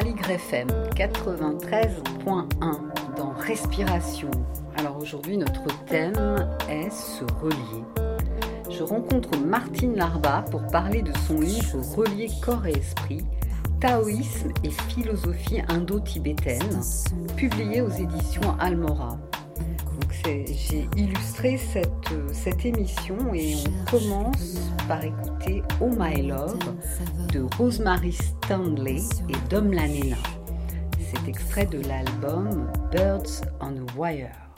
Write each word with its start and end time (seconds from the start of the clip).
Aligre 0.00 0.30
FM 0.30 0.68
93.1 0.96 3.16
dans 3.18 3.32
Respiration. 3.32 4.30
Alors 4.78 4.96
aujourd'hui 4.96 5.36
notre 5.36 5.66
thème 5.84 6.48
est 6.70 6.88
se 6.88 7.22
relier. 7.42 7.84
Je 8.70 8.82
rencontre 8.82 9.36
Martine 9.36 9.96
Larba 9.96 10.46
pour 10.50 10.66
parler 10.68 11.02
de 11.02 11.12
son 11.28 11.40
livre 11.40 11.82
Relier 11.94 12.30
corps 12.42 12.66
et 12.66 12.78
esprit, 12.78 13.26
Taoïsme 13.78 14.54
et 14.64 14.70
philosophie 14.70 15.60
indo-tibétaine, 15.68 16.80
publié 17.36 17.82
aux 17.82 17.90
éditions 17.90 18.56
Almora. 18.58 19.18
J'ai 20.24 20.88
illustré 20.96 21.56
cette, 21.56 22.12
cette 22.32 22.64
émission 22.64 23.16
et 23.34 23.56
on 23.66 23.90
commence 23.90 24.56
par 24.86 25.02
écouter 25.04 25.62
Oh 25.80 25.90
My 25.96 26.22
Love 26.22 26.58
de 27.32 27.46
Rosemary 27.56 28.12
Stanley 28.12 29.02
et 29.28 29.48
Dom 29.48 29.72
Lanena. 29.72 30.16
C'est 30.98 31.28
extrait 31.28 31.66
de 31.66 31.80
l'album 31.86 32.70
Birds 32.92 33.42
on 33.60 33.76
a 33.76 33.96
Wire. 33.96 34.50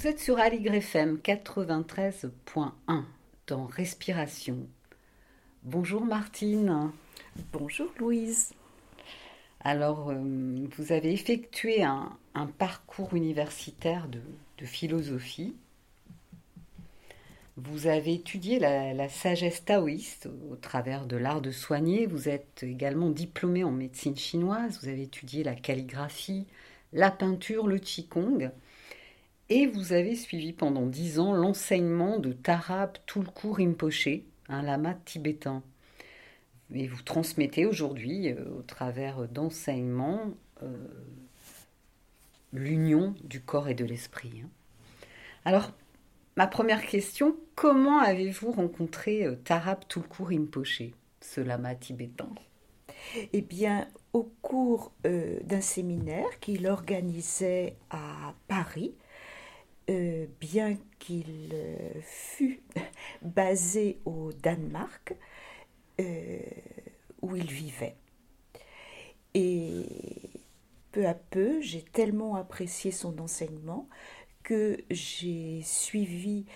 Vous 0.00 0.06
êtes 0.06 0.20
sur 0.20 0.38
Aligre 0.38 0.72
FM 0.72 1.18
93.1 1.22 3.04
dans 3.46 3.66
Respiration. 3.66 4.66
Bonjour 5.62 6.06
Martine. 6.06 6.90
Bonjour 7.52 7.92
Louise. 7.98 8.54
Alors, 9.60 10.08
euh, 10.08 10.66
vous 10.74 10.92
avez 10.92 11.12
effectué 11.12 11.82
un, 11.82 12.16
un 12.34 12.46
parcours 12.46 13.12
universitaire 13.12 14.08
de, 14.08 14.22
de 14.56 14.64
philosophie. 14.64 15.54
Vous 17.58 17.86
avez 17.86 18.14
étudié 18.14 18.58
la, 18.58 18.94
la 18.94 19.10
sagesse 19.10 19.66
taoïste 19.66 20.30
au 20.50 20.56
travers 20.56 21.04
de 21.04 21.18
l'art 21.18 21.42
de 21.42 21.50
soigner. 21.50 22.06
Vous 22.06 22.30
êtes 22.30 22.62
également 22.62 23.10
diplômé 23.10 23.64
en 23.64 23.70
médecine 23.70 24.16
chinoise. 24.16 24.78
Vous 24.80 24.88
avez 24.88 25.02
étudié 25.02 25.44
la 25.44 25.54
calligraphie, 25.54 26.46
la 26.94 27.10
peinture, 27.10 27.66
le 27.66 27.78
qigong. 27.78 28.50
Et 29.52 29.66
vous 29.66 29.92
avez 29.92 30.14
suivi 30.14 30.52
pendant 30.52 30.86
dix 30.86 31.18
ans 31.18 31.32
l'enseignement 31.32 32.20
de 32.20 32.32
Tarab 32.32 32.96
Tulku 33.06 33.50
Rinpoche, 33.50 34.20
un 34.48 34.62
lama 34.62 34.94
tibétain. 35.04 35.64
Et 36.72 36.86
vous 36.86 37.02
transmettez 37.02 37.66
aujourd'hui, 37.66 38.30
euh, 38.30 38.44
au 38.56 38.62
travers 38.62 39.26
d'enseignements, 39.26 40.20
euh, 40.62 40.86
l'union 42.52 43.16
du 43.24 43.40
corps 43.40 43.68
et 43.68 43.74
de 43.74 43.84
l'esprit. 43.84 44.42
hein. 44.44 44.48
Alors, 45.44 45.72
ma 46.36 46.46
première 46.46 46.86
question, 46.86 47.36
comment 47.56 47.98
avez-vous 47.98 48.52
rencontré 48.52 49.26
euh, 49.26 49.34
Tarab 49.34 49.80
Tulku 49.88 50.22
Rinpoche, 50.22 50.82
ce 51.20 51.40
lama 51.40 51.74
tibétain? 51.74 52.30
Eh 53.32 53.40
bien, 53.40 53.88
au 54.12 54.30
cours 54.42 54.92
d'un 55.02 55.62
séminaire 55.62 56.38
qu'il 56.38 56.68
organisait 56.68 57.74
à 57.88 58.34
Paris, 58.46 58.92
euh, 59.90 60.26
bien 60.40 60.76
qu'il 60.98 61.50
euh, 61.52 62.00
fût 62.02 62.62
basé 63.22 63.98
au 64.04 64.32
Danemark, 64.32 65.14
euh, 66.00 66.38
où 67.22 67.36
il 67.36 67.50
vivait. 67.50 67.96
Et 69.34 69.84
peu 70.92 71.06
à 71.06 71.14
peu, 71.14 71.60
j'ai 71.60 71.82
tellement 71.82 72.36
apprécié 72.36 72.90
son 72.90 73.18
enseignement 73.18 73.88
que 74.42 74.78
j'ai 74.90 75.60
suivi 75.62 76.46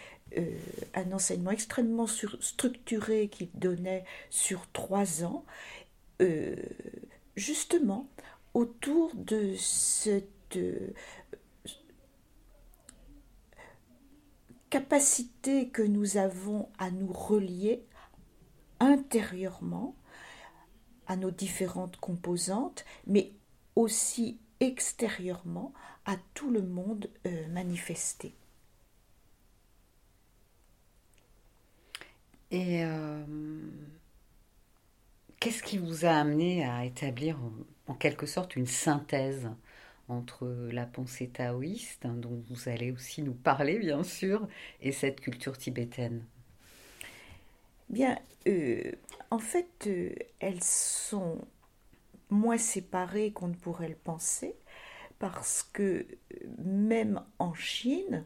un 0.95 1.13
enseignement 1.13 1.53
extrêmement 1.53 2.09
structuré 2.09 3.29
qu'il 3.29 3.51
donnait 3.55 4.05
sur 4.31 4.69
trois 4.73 5.23
ans, 5.23 5.45
justement 7.37 8.09
autour 8.55 9.13
de 9.15 9.55
cette 9.57 10.57
euh, 10.57 10.93
capacité 14.71 15.69
que 15.69 15.83
nous 15.83 16.17
avons 16.17 16.69
à 16.79 16.91
nous 16.91 17.13
relier 17.13 17.85
intérieurement 18.81 19.95
à 21.07 21.17
nos 21.17 21.31
différentes 21.31 21.97
composantes, 21.99 22.85
mais 23.07 23.33
aussi 23.77 24.39
extérieurement 24.61 25.73
à 26.07 26.17
tout 26.35 26.51
le 26.51 26.63
monde 26.63 27.11
euh, 27.27 27.49
manifesté. 27.49 28.35
Et 32.51 32.85
euh, 32.85 33.25
qu'est-ce 35.41 35.63
qui 35.63 35.79
vous 35.79 36.05
a 36.05 36.11
amené 36.11 36.65
à 36.65 36.85
établir 36.85 37.39
en 37.87 37.95
quelque 37.95 38.27
sorte 38.27 38.57
une 38.57 38.67
synthèse? 38.67 39.49
Entre 40.09 40.47
la 40.71 40.87
pensée 40.87 41.29
taoïste, 41.29 42.05
hein, 42.05 42.15
dont 42.15 42.43
vous 42.49 42.69
allez 42.69 42.93
aussi 42.93 43.23
nous 43.23 43.35
parler 43.35 43.79
bien 43.79 44.03
sûr, 44.03 44.47
et 44.81 44.93
cette 44.93 45.21
culture 45.21 45.57
tibétaine. 45.57 46.25
Bien, 47.89 48.19
euh, 48.49 48.93
en 49.31 49.39
fait, 49.39 49.87
euh, 49.87 50.11
elles 50.41 50.63
sont 50.63 51.39
moins 52.31 52.59
séparées 52.59 53.33
qu'on 53.33 53.49
ne 53.49 53.55
pourrait 53.55 53.89
le 53.89 53.95
penser, 53.95 54.55
parce 55.19 55.63
que 55.63 55.83
euh, 55.83 56.07
même 56.65 57.23
en 57.39 57.55
Chine, 57.55 58.25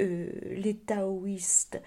les 0.00 0.76
taoïstes 0.76 1.82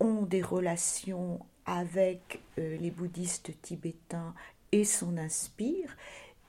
ont 0.00 0.22
des 0.22 0.42
relations 0.42 1.40
avec 1.64 2.42
les 2.58 2.90
bouddhistes 2.90 3.58
tibétains 3.62 4.34
et 4.70 4.84
s'en 4.84 5.16
inspirent, 5.16 5.96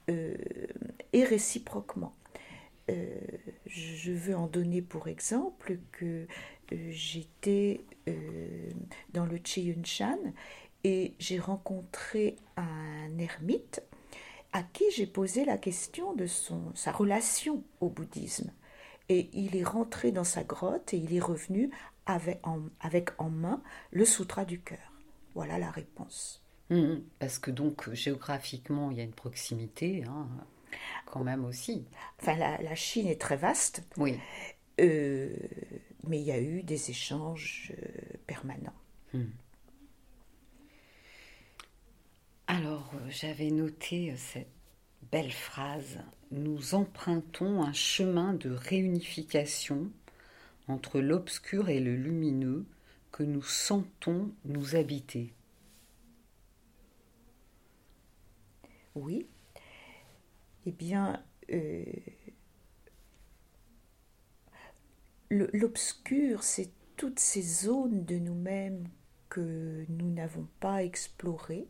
et 0.07 1.23
réciproquement. 1.23 2.13
je 2.87 4.11
veux 4.11 4.35
en 4.35 4.47
donner 4.47 4.81
pour 4.81 5.07
exemple 5.07 5.79
que 5.91 6.27
j'étais 6.71 7.81
euh, 8.07 8.69
dans 9.13 9.25
le 9.25 9.37
Chiyunshan 9.43 10.19
et 10.83 11.13
j'ai 11.19 11.39
rencontré 11.39 12.35
un 12.57 13.17
ermite 13.17 13.81
à 14.51 14.63
qui 14.63 14.85
j'ai 14.91 15.07
posé 15.07 15.43
la 15.45 15.57
question 15.57 16.13
de 16.13 16.27
son, 16.27 16.71
sa 16.75 16.91
relation 16.91 17.63
au 17.81 17.89
bouddhisme. 17.89 18.51
Et 19.09 19.29
il 19.33 19.55
est 19.55 19.63
rentré 19.63 20.11
dans 20.11 20.23
sa 20.23 20.43
grotte 20.43 20.93
et 20.93 20.97
il 20.97 21.15
est 21.15 21.19
revenu 21.19 21.71
avec 22.05 22.39
en, 22.45 22.61
avec 22.79 23.09
en 23.19 23.29
main 23.29 23.61
le 23.91 24.05
Sutra 24.05 24.45
du 24.45 24.61
cœur. 24.61 24.93
Voilà 25.33 25.57
la 25.57 25.69
réponse. 25.69 26.44
Mmh, 26.69 26.95
parce 27.19 27.37
que 27.37 27.51
donc 27.51 27.93
géographiquement, 27.93 28.91
il 28.91 28.97
y 28.97 29.01
a 29.01 29.03
une 29.03 29.13
proximité, 29.13 30.03
hein, 30.07 30.27
quand 31.05 31.23
même 31.23 31.45
aussi. 31.45 31.85
Enfin, 32.19 32.35
la, 32.35 32.57
la, 32.61 32.75
Chine 32.75 33.07
est 33.07 33.21
très 33.21 33.37
vaste. 33.37 33.83
Oui. 33.97 34.17
Euh, 34.79 35.29
mais 36.07 36.19
il 36.19 36.25
y 36.25 36.31
a 36.31 36.39
eu 36.39 36.63
des 36.63 36.89
échanges 36.89 37.73
euh, 37.77 38.17
permanents. 38.27 38.73
Hmm. 39.13 39.25
Alors, 42.47 42.91
euh, 42.95 43.09
j'avais 43.09 43.51
noté 43.51 44.13
cette 44.17 44.49
belle 45.11 45.31
phrase. 45.31 45.99
Nous 46.31 46.75
empruntons 46.75 47.63
un 47.63 47.73
chemin 47.73 48.33
de 48.33 48.49
réunification 48.49 49.91
entre 50.67 50.99
l'obscur 50.99 51.69
et 51.69 51.79
le 51.79 51.95
lumineux 51.95 52.65
que 53.11 53.23
nous 53.23 53.43
sentons 53.43 54.31
nous 54.45 54.75
habiter. 54.75 55.33
Oui. 58.95 59.27
Eh 60.65 60.71
bien, 60.71 61.23
L'obscur, 65.31 66.43
c'est 66.43 66.69
toutes 66.97 67.19
ces 67.19 67.41
zones 67.41 68.05
de 68.05 68.17
nous-mêmes 68.17 68.87
que 69.29 69.85
nous 69.89 70.11
n'avons 70.11 70.47
pas 70.59 70.83
explorées 70.83 71.67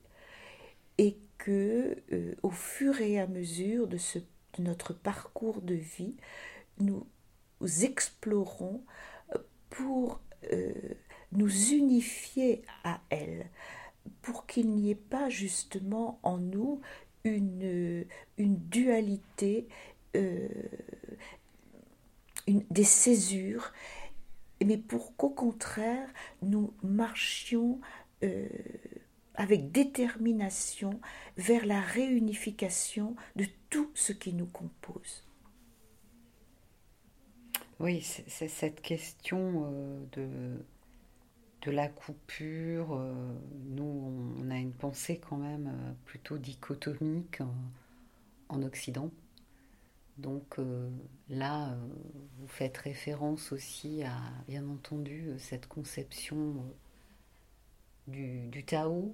et 0.98 1.18
que, 1.38 1.98
euh, 2.12 2.36
au 2.44 2.50
fur 2.52 3.00
et 3.02 3.20
à 3.20 3.28
mesure 3.28 3.88
de, 3.88 3.98
notre 4.60 4.94
parcours 4.94 5.62
de 5.62 5.74
vie, 5.74 6.16
nous 6.80 7.08
explorons 7.82 8.84
euh, 9.34 9.40
pour 9.70 10.22
euh, 10.52 10.74
nous 11.32 11.72
unifier 11.72 12.62
à 12.84 13.02
elles, 13.10 13.50
pour 14.22 14.46
qu'il 14.46 14.70
n'y 14.72 14.92
ait 14.92 14.96
pas 14.96 15.30
justement 15.30 16.20
en 16.24 16.38
nous 16.38 16.82
une, 17.26 18.06
une 18.38 18.58
dualité 18.58 19.68
des 22.48 22.84
césures, 22.84 23.74
mais 24.64 24.78
pour 24.78 25.16
qu'au 25.16 25.30
contraire, 25.30 26.08
nous 26.42 26.74
marchions 26.84 27.80
euh, 28.24 28.48
avec 29.36 29.72
détermination 29.72 31.00
vers 31.38 31.66
la 31.66 31.82
réunification 31.82 33.16
de 33.36 33.46
tout 33.70 33.90
ce 33.94 34.14
qui 34.14 34.34
nous 34.34 34.46
compose. 34.46 35.26
Oui, 37.80 38.02
c'est 38.02 38.48
cette 38.48 38.82
question 38.82 39.66
euh, 39.66 40.06
de, 40.14 40.66
de 41.66 41.72
la 41.72 41.88
coupure. 41.88 42.96
Euh, 42.96 43.14
nous, 43.66 44.36
on 44.40 44.52
a 44.52 44.58
une 44.58 44.74
pensée 44.74 45.20
quand 45.20 45.38
même 45.38 45.72
plutôt 46.06 46.38
dichotomique 46.38 47.42
en 48.50 48.62
Occident. 48.64 49.12
Donc 50.18 50.60
euh, 50.60 50.90
là, 51.30 51.72
euh, 51.72 51.76
vous 52.40 52.48
faites 52.48 52.78
référence 52.78 53.52
aussi 53.52 54.04
à, 54.04 54.16
bien 54.48 54.68
entendu, 54.70 55.28
euh, 55.28 55.38
cette 55.38 55.68
conception 55.68 56.64
du, 58.08 58.48
du, 58.48 58.64
Tao, 58.64 59.14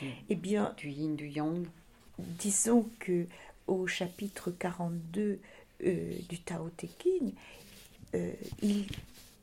du, 0.00 0.10
eh 0.28 0.34
bien, 0.34 0.72
du 0.78 0.88
Yin, 0.88 1.14
du 1.14 1.28
Yang. 1.28 1.66
Disons 2.18 2.88
que 2.98 3.26
au 3.66 3.86
chapitre 3.86 4.50
42 4.50 5.40
du 5.80 6.40
Tao 6.40 6.70
Te 6.70 6.86
Ching, 6.86 7.34
il, 8.62 8.86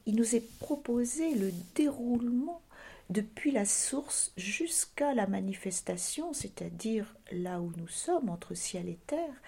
il 0.06 0.16
nous 0.16 0.36
est 0.36 0.48
proposé 0.60 1.36
le 1.36 1.52
déroulement 1.76 2.62
depuis 3.10 3.52
la 3.52 3.66
source 3.66 4.32
jusqu'à 4.38 5.14
la 5.14 5.28
manifestation, 5.28 6.34
c'est-à-dire 6.34 7.16
là 7.32 7.62
où 7.62 7.72
nous 7.78 7.88
sommes, 7.88 8.30
entre 8.30 8.54
ciel 8.54 8.90
et 8.90 9.00
terre. 9.08 9.42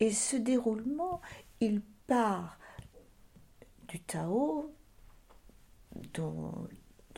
Et 0.00 0.12
ce 0.12 0.36
déroulement, 0.36 1.20
il 1.60 1.82
part 2.06 2.58
du 3.88 4.00
Tao, 4.00 4.70
dont, 6.14 6.68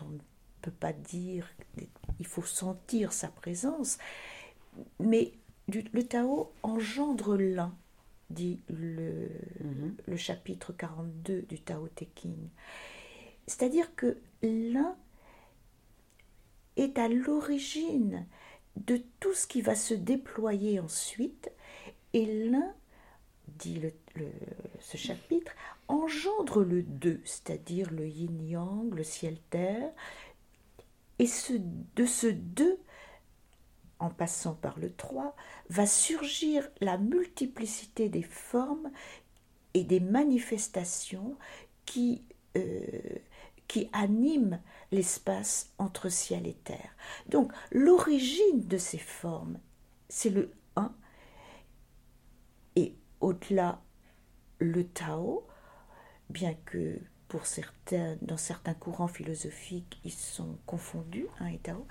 on 0.01 0.09
ne 0.09 0.19
peut 0.63 0.71
pas 0.71 0.93
dire, 0.93 1.49
il 2.19 2.27
faut 2.27 2.43
sentir 2.43 3.13
sa 3.13 3.29
présence, 3.29 3.99
mais 4.99 5.33
le 5.69 6.03
Tao 6.03 6.53
engendre 6.63 7.37
l'un, 7.37 7.75
dit 8.31 8.61
le, 8.69 9.29
le 10.07 10.17
chapitre 10.17 10.73
42 10.73 11.43
du 11.43 11.61
Tao 11.61 11.89
Te 11.89 12.05
Ching. 12.17 12.49
C'est-à-dire 13.47 13.95
que 13.97 14.19
l'un 14.43 14.97
est 16.77 16.99
à 16.99 17.09
l'origine 17.09 18.27
de 18.77 19.03
tout 19.19 19.35
ce 19.35 19.47
qui 19.47 19.61
va 19.61 19.75
se 19.75 19.95
déployer 19.95 20.81
ensuite, 20.81 21.51
et 22.13 22.49
l'un, 22.49 22.75
dit 23.59 23.81
ce 24.81 24.97
chapitre, 24.97 25.53
engendre 25.89 26.63
le 26.63 26.83
deux, 26.83 27.21
c'est-à-dire 27.25 27.91
le 27.91 28.07
yin-yang, 28.07 28.95
le 28.95 29.05
ciel-terre, 29.05 29.93
et 31.19 31.27
ce, 31.27 31.53
de 31.97 32.07
ce 32.07 32.29
deux, 32.29 32.79
en 34.01 34.11
passant 34.11 34.55
par 34.55 34.79
le 34.79 34.93
trois, 34.93 35.37
va 35.69 35.87
surgir 35.87 36.69
la 36.81 36.99
multiplicité 36.99 38.09
des 38.09 38.23
formes 38.23 38.91
et 39.75 39.85
des 39.85 40.01
manifestations 40.01 41.37
qui 41.85 42.25
euh, 42.57 42.81
qui 43.71 43.89
anime 43.93 44.61
l'espace 44.91 45.73
entre 45.79 46.09
ciel 46.09 46.49
et 46.49 46.55
terre. 46.55 46.97
Donc 47.29 47.53
l'origine 47.71 48.67
de 48.67 48.79
ces 48.79 48.99
formes, 48.99 49.61
c'est 50.09 50.31
le 50.31 50.51
1, 50.75 50.93
et 52.75 52.97
au-delà, 53.21 53.81
le 54.59 54.85
Tao, 54.85 55.47
bien 56.31 56.55
que 56.65 56.99
pour 57.29 57.47
certains, 57.47 58.17
dans 58.23 58.37
certains 58.37 58.75
courants 58.75 59.07
philosophiques, 59.07 60.01
ils 60.05 60.11
sont 60.11 60.59
confondus, 60.67 61.29
1 61.39 61.47
et 61.47 61.59
Tao. 61.59 61.87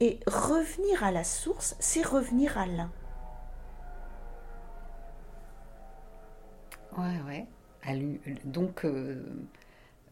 Et 0.00 0.18
revenir 0.26 1.04
à 1.04 1.10
la 1.10 1.24
source, 1.24 1.76
c'est 1.78 2.02
revenir 2.02 2.56
à 2.58 2.66
l'un. 2.66 2.90
Ouais, 6.96 7.20
ouais. 7.26 7.46
Donc, 8.44 8.84
euh, 8.84 9.22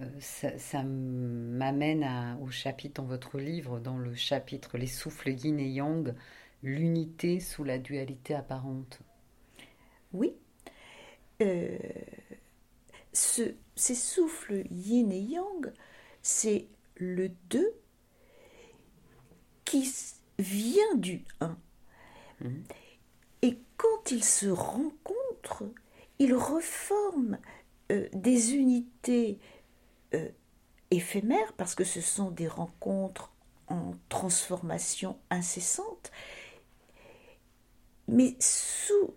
euh, 0.00 0.07
ça, 0.21 0.83
m'amène 0.83 2.38
au 2.42 2.50
chapitre 2.50 3.02
dans 3.02 3.09
votre 3.09 3.38
livre, 3.38 3.80
dans 3.80 3.99
le 3.99 4.14
chapitre 4.14 4.78
Les 4.78 4.87
souffles 4.87 5.30
yin 5.30 5.59
et 5.59 5.68
yang, 5.68 6.14
l'unité 6.62 7.40
sous 7.40 7.64
la 7.64 7.78
dualité 7.78 8.35
apparente. 8.35 9.00
Oui. 10.12 10.35
Euh, 11.42 11.78
ce, 13.12 13.54
ces 13.76 13.95
souffles 13.95 14.64
yin 14.71 15.11
et 15.12 15.21
yang, 15.21 15.73
c'est 16.23 16.66
le 16.97 17.30
2 17.50 17.73
qui 19.68 19.92
vient 20.38 20.94
du 20.94 21.25
1. 21.40 21.56
Et 23.42 23.58
quand 23.76 24.10
ils 24.10 24.25
se 24.25 24.46
rencontrent, 24.46 25.64
ils 26.18 26.34
reforment 26.34 27.38
euh, 27.92 28.08
des 28.14 28.54
unités 28.54 29.38
euh, 30.14 30.28
éphémères, 30.90 31.52
parce 31.58 31.75
que 31.75 31.84
ce 31.84 32.00
sont 32.00 32.30
des 32.30 32.48
rencontres 32.48 33.30
en 33.66 33.92
transformation 34.08 35.18
incessante, 35.28 36.10
mais 38.06 38.37
sous, 38.40 39.14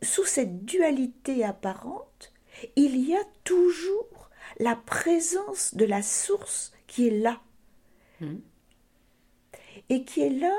sous 0.00 0.24
cette 0.26 0.64
dualité 0.64 1.44
apparente, 1.44 2.32
il 2.76 2.96
y 3.04 3.16
a 3.16 3.24
toujours 3.42 4.30
la 4.60 4.76
présence 4.76 5.74
de 5.74 5.84
la 5.84 6.02
source 6.02 6.72
qui 6.86 7.08
est 7.08 7.18
là. 7.18 7.40
Et 9.88 10.04
qui 10.04 10.20
est 10.20 10.30
là, 10.30 10.54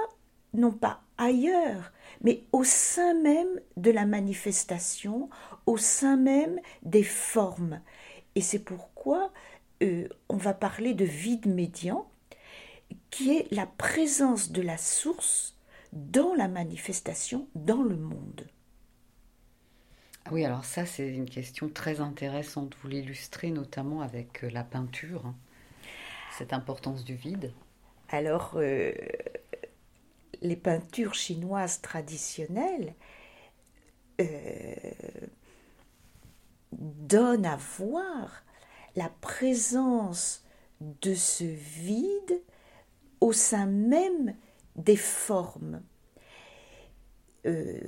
non 0.54 0.72
pas 0.72 1.02
ailleurs, 1.18 1.92
mais 2.22 2.44
au 2.52 2.64
sein 2.64 3.14
même 3.22 3.60
de 3.78 3.92
la 3.92 4.06
manifestation, 4.06 5.30
au 5.66 5.78
sein 5.78 6.18
même 6.18 6.60
des 6.84 7.04
formes. 7.04 7.82
Et 8.36 8.42
c'est 8.42 8.60
pourquoi 8.60 9.32
euh, 9.84 10.08
on 10.30 10.38
va 10.38 10.54
parler 10.54 10.94
de 10.94 11.06
vide 11.06 11.46
médian, 11.48 12.10
qui 13.12 13.36
est 13.36 13.52
la 13.52 13.66
présence 13.66 14.52
de 14.52 14.62
la 14.62 14.78
source 14.78 15.56
dans 15.94 16.34
la 16.36 16.48
manifestation, 16.48 17.48
dans 17.56 17.82
le 17.84 17.98
monde. 17.98 18.48
Ah 20.26 20.30
Oui, 20.34 20.46
alors 20.46 20.66
ça, 20.66 20.86
c'est 20.86 21.08
une 21.10 21.30
question 21.30 21.70
très 21.70 22.00
intéressante. 22.02 22.76
Vous 22.82 22.88
l'illustrez 22.90 23.52
notamment 23.52 24.02
avec 24.02 24.44
euh, 24.44 24.50
la 24.50 24.64
peinture, 24.64 25.26
hein. 25.26 25.36
cette 26.30 26.54
importance 26.54 27.04
du 27.04 27.16
vide. 27.16 27.54
Alors, 28.10 28.54
euh, 28.56 28.92
les 30.42 30.56
peintures 30.56 31.14
chinoises 31.14 31.82
traditionnelles 31.82 32.96
euh, 34.20 34.74
donnent 36.72 37.46
à 37.46 37.56
voir 37.56 38.44
la 38.96 39.10
présence 39.22 40.44
de 40.82 41.14
ce 41.14 41.44
vide 41.44 42.42
au 43.22 43.32
sein 43.32 43.68
même 43.68 44.36
des 44.76 44.96
formes. 44.96 45.82
Euh, 47.46 47.80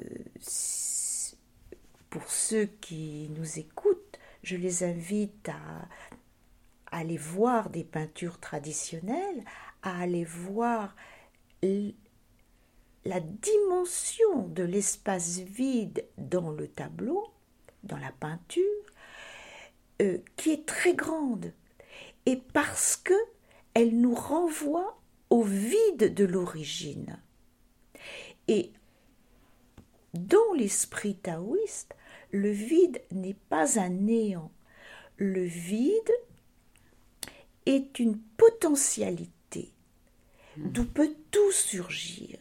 pour 2.10 2.30
ceux 2.30 2.66
qui 2.66 3.30
nous 3.36 3.60
écoutent, 3.60 4.20
je 4.44 4.56
les 4.56 4.84
invite 4.84 5.50
à 5.50 5.88
aller 6.92 7.18
voir 7.18 7.70
des 7.70 7.84
peintures 7.86 8.40
traditionnelles, 8.40 9.44
à 9.84 10.02
aller 10.02 10.24
voir 10.24 10.96
la 11.64 13.20
dimension 13.20 14.48
de 14.48 14.64
l'espace 14.64 15.40
vide 15.40 16.06
dans 16.18 16.52
le 16.52 16.68
tableau, 16.68 17.28
dans 17.84 17.98
la 17.98 18.12
peinture, 18.12 18.64
euh, 20.02 20.18
qui 20.36 20.52
est 20.52 20.66
très 20.66 20.94
grande. 20.94 21.54
Et 22.26 22.38
parce 22.38 22.96
que 22.96 23.14
elle 23.74 24.00
nous 24.00 24.16
renvoie 24.16 25.00
au 25.30 25.44
vide 25.44 26.14
de 26.14 26.26
l'origine. 26.26 27.20
Et 28.48 28.72
dans 30.14 30.54
l'esprit 30.56 31.16
taoïste, 31.16 31.96
le 32.32 32.50
vide 32.50 33.02
n'est 33.12 33.38
pas 33.50 33.80
un 33.80 33.90
néant. 33.90 34.52
Le 35.18 35.44
vide 35.44 36.12
est 37.66 38.00
une 38.00 38.18
potentialité 38.38 39.32
d'où 40.66 40.86
peut 40.86 41.14
tout 41.32 41.52
surgir. 41.52 42.38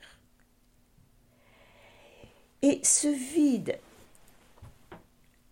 Et 2.63 2.81
ce 2.85 3.09
vide 3.09 3.79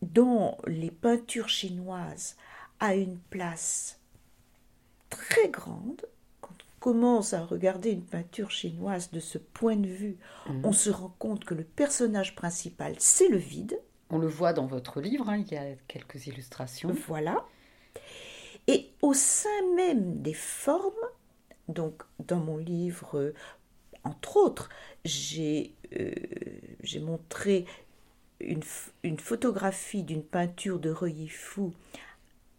dont 0.02 0.56
les 0.66 0.90
peintures 0.90 1.48
chinoises 1.48 2.36
a 2.80 2.94
une 2.94 3.18
place 3.30 3.98
très 5.10 5.48
grande, 5.48 6.02
quand 6.40 6.54
on 6.54 6.80
commence 6.80 7.32
à 7.32 7.44
regarder 7.44 7.90
une 7.90 8.04
peinture 8.04 8.50
chinoise 8.50 9.10
de 9.10 9.20
ce 9.20 9.38
point 9.38 9.76
de 9.76 9.88
vue, 9.88 10.18
on 10.62 10.72
se 10.72 10.90
rend 10.90 11.14
compte 11.18 11.44
que 11.44 11.54
le 11.54 11.64
personnage 11.64 12.36
principal, 12.36 12.94
c'est 12.98 13.28
le 13.28 13.38
vide. 13.38 13.80
On 14.10 14.18
le 14.18 14.28
voit 14.28 14.52
dans 14.52 14.66
votre 14.66 15.00
livre, 15.00 15.28
hein, 15.28 15.38
il 15.38 15.52
y 15.52 15.56
a 15.56 15.74
quelques 15.88 16.26
illustrations. 16.26 16.94
Voilà. 17.06 17.46
Et 18.66 18.90
au 19.00 19.14
sein 19.14 19.48
même 19.76 20.20
des 20.20 20.34
formes, 20.34 20.92
donc 21.68 22.02
dans 22.18 22.40
mon 22.40 22.56
livre, 22.56 23.18
euh, 23.18 23.34
entre 24.04 24.36
autres, 24.36 24.68
j'ai 25.04 25.74
euh, 25.96 26.10
montré 27.00 27.66
une, 28.40 28.62
photographie 29.18 30.02
d'une 30.02 30.22
peinture 30.22 30.78
de 30.78 30.90
Reuilly-Fou, 30.90 31.74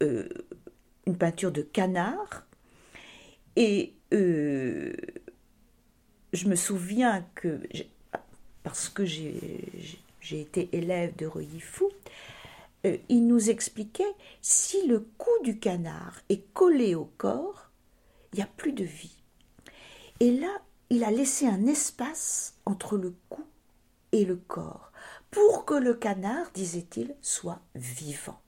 euh, 0.04 0.30
une 1.08 1.18
peinture 1.18 1.52
de 1.52 1.62
canard. 1.62 2.46
Et 3.56 3.94
je 4.12 4.94
me 6.48 6.56
souviens 6.56 7.26
que, 7.36 7.60
parce 8.64 8.90
que 8.90 9.06
j'ai 9.06 9.72
été 10.32 10.70
élève 10.72 11.16
de 11.16 11.26
Reuilly-Fou, 11.26 11.90
il 12.84 13.28
nous 13.28 13.50
expliquait 13.50 14.14
si 14.42 14.88
le 14.88 15.02
cou 15.18 15.32
du 15.44 15.60
canard 15.60 16.22
est 16.30 16.54
collé 16.54 16.96
au 16.96 17.12
corps, 17.18 17.69
il 18.34 18.38
n'y 18.38 18.44
a 18.44 18.48
plus 18.48 18.74
de 18.74 18.84
vie. 18.84 19.24
Et 20.20 20.38
là, 20.38 20.62
il 20.90 21.04
a 21.04 21.12
laissé 21.12 21.48
un 21.48 21.66
espace 21.66 22.56
entre 22.66 22.98
le 22.98 23.16
cou 23.30 23.46
et 24.12 24.26
le 24.26 24.36
corps 24.36 24.92
pour 25.32 25.66
que 25.66 25.76
le 25.76 25.94
canard, 25.94 26.52
disait-il, 26.54 27.16
soit 27.22 27.62
vivant. 27.76 28.42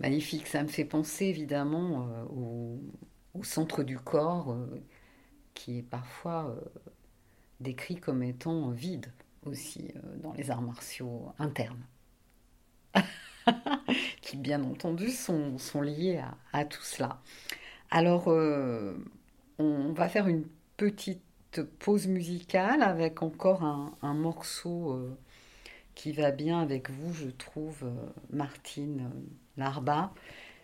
Magnifique, 0.00 0.48
ça 0.48 0.62
me 0.62 0.68
fait 0.68 0.84
penser 0.84 1.26
évidemment 1.26 2.08
euh, 2.08 2.24
au, 3.34 3.44
centre 3.44 3.84
du 3.84 3.98
corps 3.98 4.52
euh, 4.52 4.82
qui 5.54 5.78
est 5.78 5.82
parfois 5.82 6.50
euh, 6.50 6.60
décrit 7.60 7.96
comme 7.96 8.22
étant 8.22 8.70
vide 8.70 9.12
aussi 9.46 9.92
dans 10.22 10.32
les 10.32 10.50
arts 10.50 10.62
martiaux 10.62 11.32
internes, 11.38 11.84
bien 14.36 14.62
entendu 14.62 15.10
sont, 15.10 15.58
sont 15.58 15.80
liés 15.80 16.20
à, 16.52 16.64
tout 16.64 16.82
cela. 16.82 17.20
Alors, 17.90 18.28
euh, 18.28 18.94
on 19.58 19.92
va 19.92 20.08
faire 20.08 20.28
une 20.28 20.44
petite 20.76 21.62
pause 21.78 22.06
musicale 22.06 22.82
avec 22.82 23.22
encore 23.22 23.62
un, 23.62 24.14
morceau 24.14 24.92
euh, 24.92 25.16
qui 25.94 26.12
va 26.12 26.30
bien 26.30 26.60
avec 26.60 26.90
vous, 26.90 27.12
je 27.12 27.28
trouve, 27.28 27.84
euh, 27.84 28.12
Martine 28.30 29.10
Larba. 29.56 30.12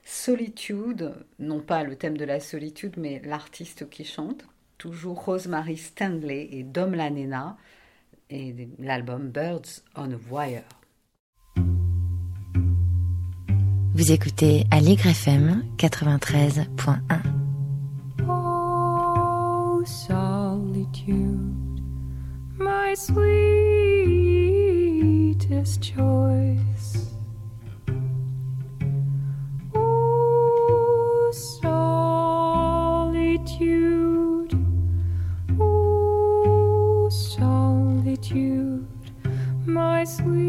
Solitude, 0.05 1.15
non 1.39 1.61
pas 1.61 1.83
le 1.83 1.97
thème 1.97 2.17
de 2.17 2.25
la 2.25 2.41
solitude, 2.41 2.95
mais 2.97 3.21
l'artiste 3.25 3.91
qui 3.91 4.05
chante. 4.05 4.45
Toujours 4.79 5.23
Rosemary 5.25 5.77
Stanley 5.77 6.49
et 6.53 6.63
Dom 6.63 6.95
Lanena 6.95 7.59
et 8.31 8.69
l'album 8.79 9.29
Birds 9.31 9.83
on 9.97 10.11
a 10.13 10.17
Wire. 10.31 10.78
Vous 13.99 14.13
écoutez 14.13 14.65
Allegre 14.71 15.09
FM 15.09 15.65
93.1. 15.77 17.01
Oh, 18.29 19.83
solitude, 19.85 21.17
my 22.57 22.95
sweetest 22.95 23.43
choice. 25.83 27.11
Oh, 29.75 31.33
solitude, 31.61 32.25
oh, 35.59 37.09
solitude, 37.11 38.87
my 39.67 40.05
sweetest, 40.05 40.48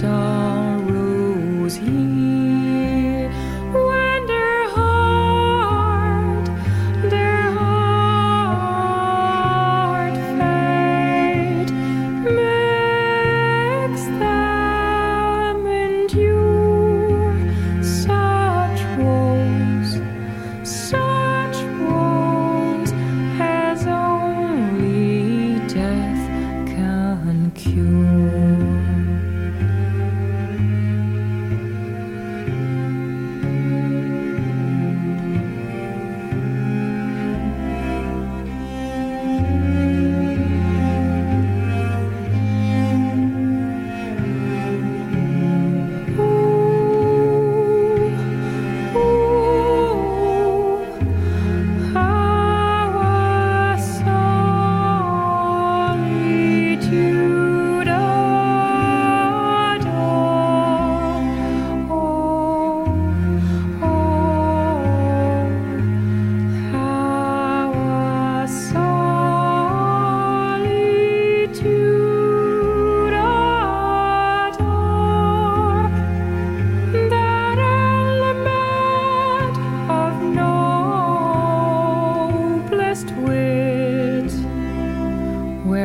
the 0.00 0.29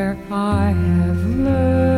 where 0.05 0.17
I 0.29 0.69
have 0.69 1.25
learned. 1.25 1.94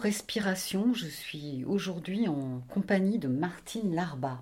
Respiration, 0.00 0.94
je 0.94 1.06
suis 1.06 1.64
aujourd'hui 1.66 2.28
en 2.28 2.60
compagnie 2.68 3.18
de 3.18 3.28
Martine 3.28 3.94
Larba. 3.94 4.40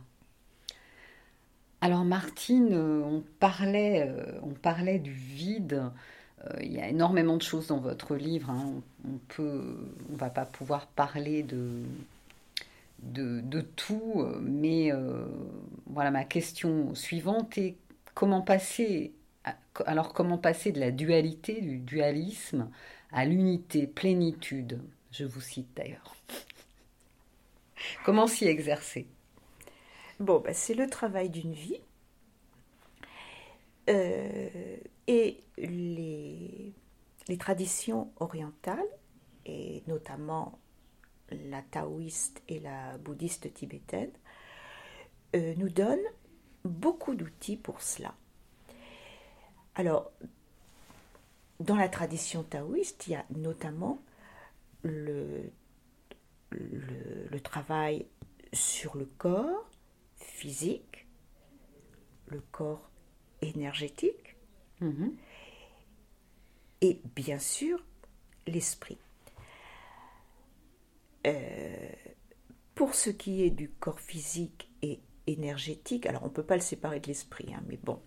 Alors 1.80 2.04
Martine, 2.04 2.72
euh, 2.72 3.02
on 3.02 3.22
parlait, 3.40 4.06
euh, 4.08 4.38
on 4.42 4.52
parlait 4.52 4.98
du 4.98 5.12
vide. 5.12 5.90
Euh, 6.44 6.50
il 6.60 6.72
y 6.72 6.80
a 6.80 6.88
énormément 6.88 7.36
de 7.36 7.42
choses 7.42 7.68
dans 7.68 7.78
votre 7.78 8.14
livre. 8.14 8.50
hein. 8.50 8.74
On, 9.06 9.18
peut, 9.28 9.78
on 10.12 10.16
va 10.16 10.28
pas 10.28 10.44
pouvoir 10.44 10.86
parler 10.86 11.42
de, 11.42 11.82
tout, 13.76 14.26
mais 14.42 14.90
voilà 15.86 16.10
ma 16.10 16.24
question 16.24 16.94
suivante 16.94 17.56
est 17.56 17.76
comment 18.14 18.42
passer, 18.42 19.12
alors 19.86 20.12
comment 20.12 20.38
passer 20.38 20.72
de 20.72 20.80
la 20.80 20.90
dualité, 20.90 21.60
du 21.60 21.78
dualisme, 21.78 22.68
à 23.12 23.24
l'unité, 23.24 23.86
plénitude? 23.86 24.80
Je 25.12 25.24
vous 25.24 25.40
cite 25.40 25.68
d'ailleurs. 25.76 26.14
Comment 28.04 28.26
s'y 28.26 28.46
exercer? 28.46 29.06
Bon, 30.20 30.40
ben, 30.40 30.54
c'est 30.54 30.74
le 30.74 30.88
travail 30.88 31.30
d'une 31.30 31.52
vie. 31.52 31.80
Euh, 33.88 34.76
et 35.06 35.40
les, 35.58 36.72
les 37.28 37.38
traditions 37.38 38.10
orientales, 38.18 38.88
et 39.44 39.82
notamment 39.86 40.58
la 41.30 41.62
taoïste 41.62 42.42
et 42.48 42.60
la 42.60 42.98
bouddhiste 42.98 43.52
tibétaine, 43.52 44.10
euh, 45.34 45.54
nous 45.56 45.68
donnent 45.68 45.98
beaucoup 46.64 47.14
d'outils 47.14 47.56
pour 47.56 47.82
cela. 47.82 48.14
Alors, 49.74 50.10
dans 51.60 51.76
la 51.76 51.88
tradition 51.88 52.42
taoïste, 52.42 53.06
il 53.06 53.12
y 53.12 53.16
a 53.16 53.24
notamment 53.30 54.00
le, 54.82 55.50
le, 56.50 57.28
le 57.30 57.40
travail 57.40 58.06
sur 58.52 58.96
le 58.96 59.06
corps 59.06 59.68
physique, 60.16 61.06
le 62.28 62.40
corps 62.52 62.90
énergétique 63.42 64.36
Mhm. 64.80 65.16
et 66.82 67.00
bien 67.14 67.38
sûr 67.38 67.82
l'esprit. 68.46 68.98
Euh, 71.26 71.90
pour 72.74 72.94
ce 72.94 73.10
qui 73.10 73.42
est 73.42 73.50
du 73.50 73.70
corps 73.70 74.00
physique 74.00 74.70
et 74.82 75.00
énergétique, 75.26 76.06
alors 76.06 76.22
on 76.22 76.26
ne 76.26 76.32
peut 76.32 76.44
pas 76.44 76.56
le 76.56 76.60
séparer 76.62 77.00
de 77.00 77.06
l'esprit, 77.08 77.52
hein, 77.54 77.62
mais 77.68 77.78
bon, 77.78 78.00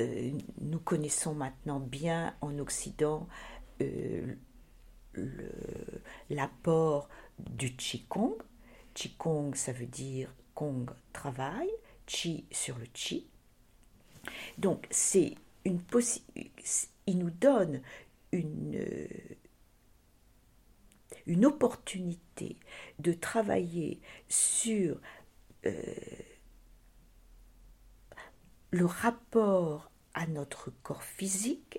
euh, 0.00 0.32
nous 0.60 0.80
connaissons 0.80 1.34
maintenant 1.34 1.80
bien 1.80 2.36
en 2.40 2.58
Occident 2.58 3.28
euh, 3.80 4.34
l'apport 6.30 7.08
du 7.38 7.74
Qigong. 7.74 8.36
Qigong, 8.94 9.54
ça 9.54 9.72
veut 9.72 9.86
dire 9.86 10.34
Kong, 10.54 10.90
travail, 11.12 11.68
Qi 12.06 12.44
sur 12.50 12.78
le 12.78 12.86
Qi. 12.86 13.26
Donc, 14.58 14.86
c'est 14.90 15.34
une 15.64 15.80
il 17.06 17.18
nous 17.18 17.30
donne 17.30 17.80
une, 18.32 18.86
une 21.26 21.46
opportunité 21.46 22.56
de 22.98 23.12
travailler 23.12 24.00
sur 24.28 25.00
euh, 25.66 25.94
le 28.70 28.84
rapport 28.84 29.90
à 30.14 30.26
notre 30.26 30.70
corps 30.82 31.02
physique 31.02 31.78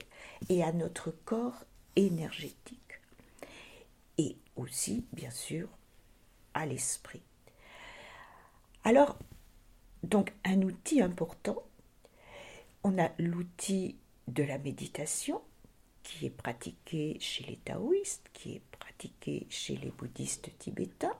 et 0.49 0.63
à 0.63 0.71
notre 0.71 1.11
corps 1.11 1.65
énergétique. 1.95 2.88
Aussi, 4.59 5.05
bien 5.13 5.31
sûr, 5.31 5.69
à 6.53 6.65
l'esprit. 6.65 7.21
Alors, 8.83 9.17
donc 10.03 10.33
un 10.43 10.61
outil 10.63 11.01
important, 11.01 11.63
on 12.83 12.99
a 12.99 13.09
l'outil 13.19 13.95
de 14.27 14.43
la 14.43 14.57
méditation 14.57 15.41
qui 16.03 16.25
est 16.25 16.29
pratiqué 16.29 17.15
chez 17.21 17.45
les 17.45 17.55
taoïstes, 17.55 18.29
qui 18.33 18.55
est 18.55 18.61
pratiqué 18.77 19.47
chez 19.49 19.77
les 19.77 19.91
bouddhistes 19.91 20.51
tibétains. 20.59 21.17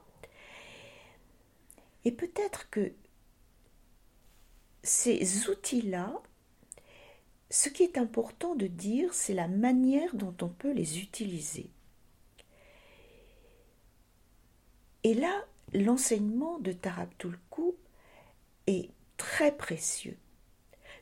Et 2.04 2.12
peut-être 2.12 2.70
que 2.70 2.92
ces 4.84 5.48
outils-là, 5.48 6.22
ce 7.50 7.70
qui 7.70 7.84
est 7.84 7.98
important 7.98 8.56
de 8.56 8.68
dire, 8.68 9.14
c'est 9.14 9.34
la 9.34 9.48
manière 9.48 10.14
dont 10.14 10.36
on 10.42 10.50
peut 10.50 10.74
les 10.74 11.00
utiliser. 11.00 11.72
Et 15.04 15.14
là, 15.14 15.46
l'enseignement 15.74 16.60
de 16.60 16.74
Tarabtulku 16.74 17.76
est 18.68 18.90
très 19.18 19.56
précieux. 19.56 20.18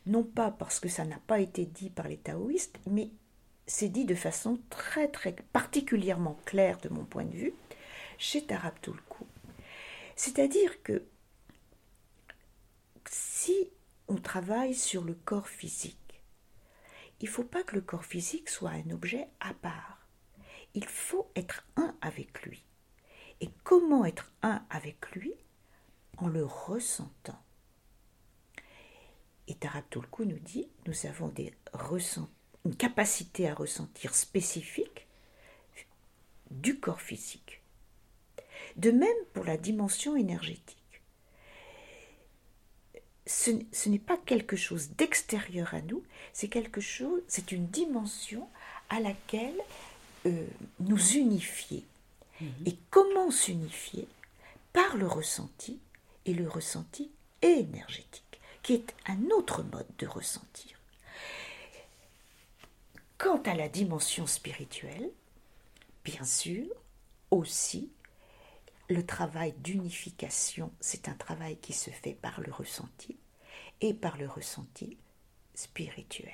Non 0.05 0.23
pas 0.23 0.51
parce 0.51 0.79
que 0.79 0.89
ça 0.89 1.05
n'a 1.05 1.19
pas 1.27 1.39
été 1.39 1.65
dit 1.65 1.89
par 1.89 2.07
les 2.07 2.17
taoïstes, 2.17 2.79
mais 2.85 3.09
c'est 3.65 3.89
dit 3.89 4.05
de 4.05 4.15
façon 4.15 4.59
très 4.69 5.09
très 5.09 5.33
particulièrement 5.51 6.39
claire 6.45 6.77
de 6.77 6.89
mon 6.89 7.03
point 7.03 7.25
de 7.25 7.35
vue 7.35 7.53
chez 8.17 8.45
Tarabtulku. 8.45 9.25
C'est-à-dire 10.15 10.81
que 10.83 11.03
si 13.09 13.69
on 14.07 14.15
travaille 14.15 14.73
sur 14.73 15.03
le 15.03 15.13
corps 15.13 15.49
physique, 15.49 16.23
il 17.19 17.25
ne 17.25 17.31
faut 17.31 17.43
pas 17.43 17.63
que 17.63 17.75
le 17.75 17.81
corps 17.81 18.05
physique 18.05 18.49
soit 18.49 18.71
un 18.71 18.91
objet 18.91 19.27
à 19.39 19.53
part. 19.53 20.07
Il 20.73 20.85
faut 20.85 21.29
être 21.35 21.65
un 21.75 21.95
avec 22.01 22.43
lui. 22.43 22.66
Et 23.41 23.49
comment 23.63 24.05
être 24.05 24.31
un 24.41 24.63
avec 24.69 25.11
lui 25.11 25.33
En 26.17 26.27
le 26.27 26.45
ressentant? 26.45 27.39
Et 29.47 29.55
Tarabtulku 29.55 30.25
nous 30.25 30.39
dit, 30.39 30.67
nous 30.85 31.05
avons 31.05 31.33
une 32.65 32.75
capacité 32.75 33.47
à 33.47 33.53
ressentir 33.53 34.13
spécifique 34.13 35.07
du 36.51 36.79
corps 36.79 37.01
physique. 37.01 37.61
De 38.75 38.91
même 38.91 39.07
pour 39.33 39.45
la 39.45 39.57
dimension 39.57 40.15
énergétique. 40.15 40.77
Ce, 43.25 43.51
ce 43.71 43.89
n'est 43.89 43.99
pas 43.99 44.17
quelque 44.17 44.55
chose 44.55 44.91
d'extérieur 44.91 45.73
à 45.73 45.81
nous, 45.81 46.03
c'est 46.33 46.47
quelque 46.47 46.81
chose, 46.81 47.21
c'est 47.27 47.51
une 47.51 47.67
dimension 47.67 48.47
à 48.89 48.99
laquelle 48.99 49.59
euh, 50.25 50.45
nous 50.79 51.11
unifier. 51.13 51.83
Et 52.65 52.77
comment 52.89 53.31
s'unifier 53.31 54.07
Par 54.73 54.95
le 54.97 55.07
ressenti, 55.07 55.79
et 56.25 56.33
le 56.33 56.47
ressenti 56.47 57.11
énergétique, 57.41 58.39
qui 58.61 58.73
est 58.73 58.93
un 59.07 59.29
autre 59.31 59.63
mode 59.63 59.87
de 59.97 60.07
ressentir. 60.07 60.77
Quant 63.17 63.41
à 63.43 63.55
la 63.55 63.69
dimension 63.69 64.27
spirituelle, 64.27 65.09
bien 66.03 66.23
sûr, 66.23 66.67
aussi, 67.31 67.91
le 68.89 69.05
travail 69.05 69.53
d'unification, 69.57 70.71
c'est 70.79 71.09
un 71.09 71.13
travail 71.15 71.57
qui 71.57 71.73
se 71.73 71.89
fait 71.89 72.13
par 72.13 72.39
le 72.41 72.51
ressenti 72.51 73.17
et 73.81 73.93
par 73.93 74.17
le 74.17 74.27
ressenti 74.27 74.97
spirituel. 75.55 76.31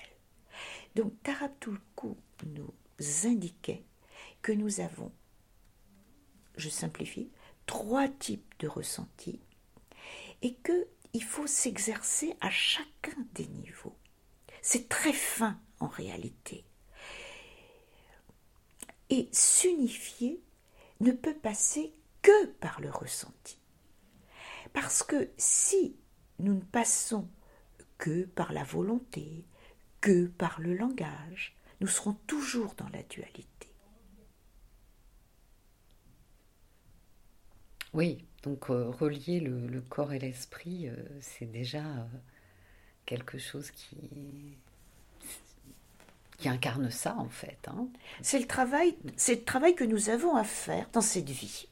Donc 0.95 1.13
Tarabtulku 1.23 2.17
nous 2.45 2.73
indiquait 3.25 3.83
que 4.41 4.51
nous 4.51 4.81
avons, 4.81 5.11
je 6.55 6.69
simplifie, 6.69 7.29
trois 7.65 8.07
types 8.07 8.53
de 8.59 8.67
ressentis 8.67 9.39
et 10.41 10.55
qu'il 10.55 11.23
faut 11.23 11.47
s'exercer 11.47 12.35
à 12.41 12.49
chacun 12.49 13.15
des 13.33 13.47
niveaux. 13.47 13.97
C'est 14.61 14.89
très 14.89 15.13
fin 15.13 15.59
en 15.79 15.87
réalité. 15.87 16.65
Et 19.09 19.29
s'unifier 19.31 20.41
ne 20.99 21.11
peut 21.11 21.35
passer 21.35 21.93
que 22.21 22.45
par 22.45 22.81
le 22.81 22.89
ressenti. 22.89 23.59
Parce 24.71 25.03
que 25.03 25.29
si 25.37 25.95
nous 26.39 26.55
ne 26.55 26.61
passons 26.61 27.27
que 27.97 28.25
par 28.25 28.53
la 28.53 28.63
volonté, 28.63 29.45
que 30.01 30.27
par 30.27 30.59
le 30.59 30.73
langage, 30.73 31.55
nous 31.79 31.87
serons 31.87 32.13
toujours 32.27 32.73
dans 32.75 32.89
la 32.89 33.03
dualité. 33.03 33.72
Oui, 37.93 38.23
donc 38.43 38.69
euh, 38.69 38.89
relier 38.89 39.39
le, 39.39 39.67
le 39.67 39.81
corps 39.81 40.13
et 40.13 40.19
l'esprit, 40.19 40.87
euh, 40.89 40.95
c'est 41.21 41.45
déjà 41.51 41.83
euh, 41.83 42.05
quelque 43.05 43.37
chose 43.37 43.69
qui, 43.71 44.57
qui 46.37 46.49
incarne 46.49 46.89
ça 46.89 47.15
en 47.17 47.29
fait. 47.29 47.59
hein. 47.67 47.87
C'est 48.21 48.39
le 48.39 48.47
travail, 48.47 48.95
c'est 49.15 49.35
le 49.35 49.43
travail 49.43 49.75
que 49.75 49.83
nous 49.83 50.09
avons 50.09 50.35
à 50.35 50.43
faire 50.43 50.89
dans 50.91 51.01
cette 51.01 51.29
vie. 51.29 51.67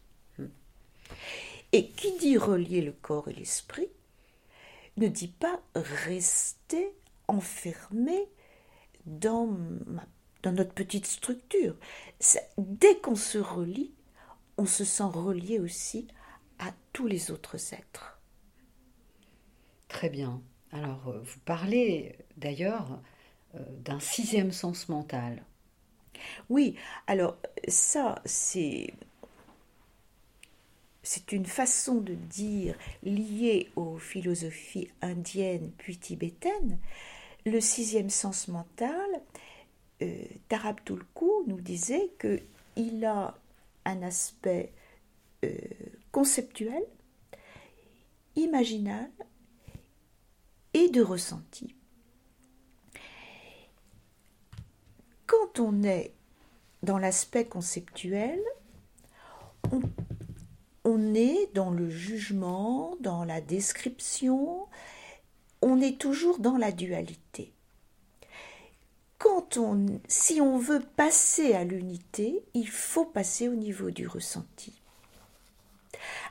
Et 1.73 1.87
qui 1.87 2.17
dit 2.17 2.37
relier 2.37 2.81
le 2.81 2.91
corps 2.91 3.29
et 3.29 3.33
l'esprit 3.33 3.87
ne 4.97 5.07
dit 5.07 5.29
pas 5.29 5.61
rester 5.73 6.91
enfermé 7.29 8.27
dans, 9.05 9.47
ma- 9.87 10.05
dans 10.43 10.51
notre 10.51 10.73
petite 10.73 11.07
structure. 11.07 11.75
Ça- 12.19 12.41
dès 12.57 12.97
qu'on 12.97 13.15
se 13.15 13.37
relie, 13.37 13.93
on 14.61 14.65
se 14.67 14.85
sent 14.85 15.09
relié 15.11 15.59
aussi 15.59 16.05
à 16.59 16.71
tous 16.93 17.07
les 17.07 17.31
autres 17.31 17.73
êtres. 17.73 18.19
Très 19.87 20.07
bien. 20.07 20.39
Alors, 20.71 21.07
euh, 21.07 21.19
vous 21.19 21.39
parlez 21.45 22.15
d'ailleurs 22.37 22.99
euh, 23.55 23.59
d'un 23.83 23.99
sixième 23.99 24.51
sens 24.51 24.87
mental. 24.87 25.43
Oui, 26.49 26.75
alors 27.07 27.37
ça, 27.67 28.21
c'est 28.25 28.93
c'est 31.01 31.31
une 31.31 31.47
façon 31.47 31.95
de 31.95 32.13
dire 32.13 32.77
liée 33.01 33.71
aux 33.75 33.97
philosophies 33.97 34.89
indiennes 35.01 35.71
puis 35.79 35.97
tibétaines. 35.97 36.77
Le 37.47 37.59
sixième 37.59 38.11
sens 38.11 38.47
mental, 38.47 39.09
euh, 40.03 40.23
Tarab 40.47 40.79
nous 41.47 41.59
disait 41.59 42.11
qu'il 42.19 43.03
a 43.03 43.35
un 43.85 44.01
aspect 44.01 44.73
euh, 45.43 45.49
conceptuel, 46.11 46.83
imaginal 48.35 49.09
et 50.73 50.89
de 50.89 51.01
ressenti. 51.01 51.75
Quand 55.25 55.59
on 55.59 55.83
est 55.83 56.13
dans 56.83 56.97
l'aspect 56.97 57.45
conceptuel, 57.45 58.39
on, 59.71 59.81
on 60.83 61.13
est 61.13 61.53
dans 61.53 61.71
le 61.71 61.89
jugement, 61.89 62.95
dans 62.99 63.23
la 63.23 63.41
description, 63.41 64.67
on 65.61 65.79
est 65.79 65.99
toujours 65.99 66.39
dans 66.39 66.57
la 66.57 66.71
dualité. 66.71 67.53
Quand 69.21 69.57
on, 69.57 70.01
si 70.07 70.41
on 70.41 70.57
veut 70.57 70.81
passer 70.95 71.53
à 71.53 71.63
l'unité, 71.63 72.41
il 72.55 72.67
faut 72.67 73.05
passer 73.05 73.47
au 73.47 73.53
niveau 73.53 73.91
du 73.91 74.07
ressenti. 74.07 74.73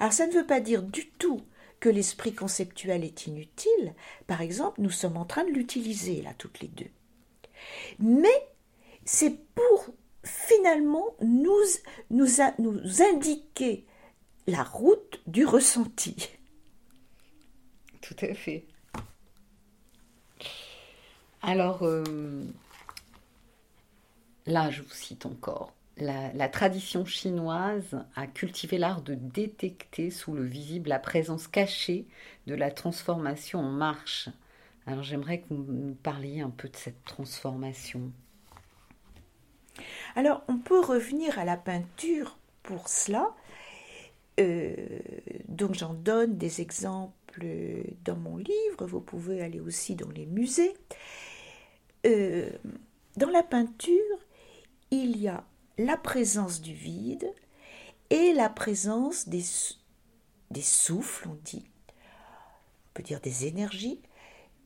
Alors 0.01 0.13
ça 0.13 0.27
ne 0.27 0.33
veut 0.33 0.47
pas 0.47 0.59
dire 0.59 0.83
du 0.83 1.07
tout 1.07 1.41
que 1.79 1.89
l'esprit 1.89 2.35
conceptuel 2.35 3.05
est 3.05 3.29
inutile. 3.29 3.95
Par 4.27 4.41
exemple, 4.41 4.81
nous 4.81 4.91
sommes 4.91 5.17
en 5.17 5.25
train 5.25 5.45
de 5.45 5.53
l'utiliser 5.53 6.21
là 6.21 6.35
toutes 6.37 6.59
les 6.59 6.67
deux. 6.67 6.91
Mais 8.01 8.49
c'est 9.05 9.39
pour 9.55 9.87
finalement 10.25 11.15
nous, 11.23 11.63
nous, 12.11 12.41
indiquer 13.03 13.87
la 14.49 14.65
route 14.65 15.23
du 15.29 15.47
ressenti. 15.47 16.29
Tout 18.01 18.17
à 18.21 18.35
fait. 18.35 18.65
Alors, 21.43 21.85
euh, 21.85 22.05
là, 24.47 24.71
je 24.71 24.83
vous 24.83 24.91
cite 24.91 25.27
encore. 25.27 25.73
La, 25.97 26.49
tradition 26.49 27.05
chinoise 27.05 28.03
a 28.17 28.27
cultivé 28.27 28.79
l'art 28.79 29.03
de 29.03 29.15
détecter 29.15 30.11
sous 30.11 30.33
le 30.33 30.45
visible 30.45 30.89
la 30.89 30.99
présence 30.99 31.47
cachée 31.47 32.07
de 32.47 32.55
la 32.55 32.71
transformation 32.71 33.61
en 33.61 33.71
marche. 33.71 34.31
Alors 34.87 35.03
j'aimerais 35.03 35.41
que 35.41 35.53
vous 35.53 35.63
nous 35.63 35.95
parliez 35.95 36.41
un 36.41 36.49
peu 36.49 36.69
de 36.69 36.77
cette 36.77 37.05
transformation. 37.05 38.13
Alors 40.17 40.43
on 40.49 40.57
peut 40.57 40.81
revenir 40.81 41.39
à 41.39 41.45
la 41.45 41.59
peinture 41.59 42.39
pour 42.63 42.89
cela. 42.89 43.35
Euh, 44.39 44.75
donc 45.49 45.75
j'en 45.75 45.93
donne 45.93 46.39
des 46.39 46.63
exemples 46.63 47.47
dans 48.05 48.17
mon 48.17 48.39
livre, 48.39 48.87
vous 48.87 49.01
pouvez 49.01 49.43
aller 49.43 49.61
aussi 49.61 49.97
dans 49.97 50.09
les 50.09 50.25
musées. 50.25 50.75
Euh, 52.07 52.51
dans 53.17 53.29
la 53.29 53.43
peinture, 53.43 54.19
il 54.91 55.17
y 55.17 55.29
a 55.29 55.45
la 55.79 55.97
présence 55.97 56.61
du 56.61 56.75
vide 56.75 57.33
et 58.11 58.33
la 58.33 58.49
présence 58.49 59.29
des, 59.29 59.43
souffles, 60.61 61.29
on 61.29 61.39
dit, 61.45 61.65
on 61.89 62.93
peut 62.95 63.03
dire 63.03 63.21
des 63.21 63.47
énergies, 63.47 64.03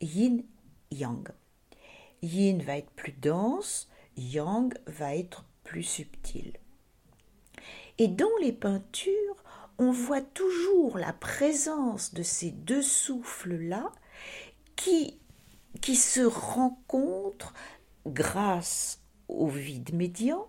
yin, 0.01 0.43
yang. 0.91 1.29
Yin 2.23 2.63
va 2.63 2.79
être 2.79 2.91
plus 2.93 3.13
dense, 3.13 3.89
yang 4.17 4.73
va 4.87 5.15
être 5.15 5.45
plus 5.63 5.83
subtil. 5.83 6.55
Et 7.99 8.09
dans 8.09 8.37
les 8.41 8.53
peintures, 8.53 9.45
on 9.79 9.93
voit 9.93 10.23
toujours 10.23 10.99
la 10.99 11.13
présence 11.13 12.15
de 12.15 12.23
ces 12.23 12.51
deux 12.51 12.83
souffles-là 12.83 13.93
qui, 14.75 15.21
qui 15.83 15.97
se 15.97 16.21
rencontrent 16.21 17.53
grâce 18.07 19.04
au 19.29 19.49
vide 19.49 19.95
médian 19.95 20.47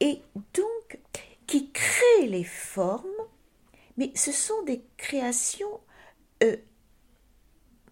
et 0.00 0.20
donc 0.54 0.98
qui 1.46 1.70
créent 1.70 2.28
les 2.28 2.44
formes, 2.44 3.06
mais 3.96 4.10
ce 4.14 4.32
sont 4.32 4.62
des 4.64 4.82
créations 4.96 5.80
euh, 6.42 6.56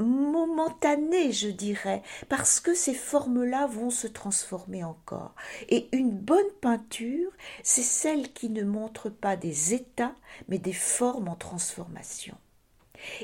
momentanées, 0.00 1.32
je 1.32 1.48
dirais, 1.48 2.02
parce 2.28 2.60
que 2.60 2.74
ces 2.74 2.94
formes-là 2.94 3.66
vont 3.66 3.90
se 3.90 4.06
transformer 4.06 4.82
encore. 4.82 5.34
Et 5.68 5.88
une 5.92 6.10
bonne 6.10 6.50
peinture, 6.60 7.30
c'est 7.62 7.82
celle 7.82 8.32
qui 8.32 8.50
ne 8.50 8.64
montre 8.64 9.08
pas 9.08 9.36
des 9.36 9.74
états, 9.74 10.14
mais 10.48 10.58
des 10.58 10.72
formes 10.72 11.28
en 11.28 11.36
transformation. 11.36 12.36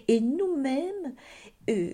Et 0.09 0.21
nous-mêmes, 0.21 1.14
euh, 1.69 1.93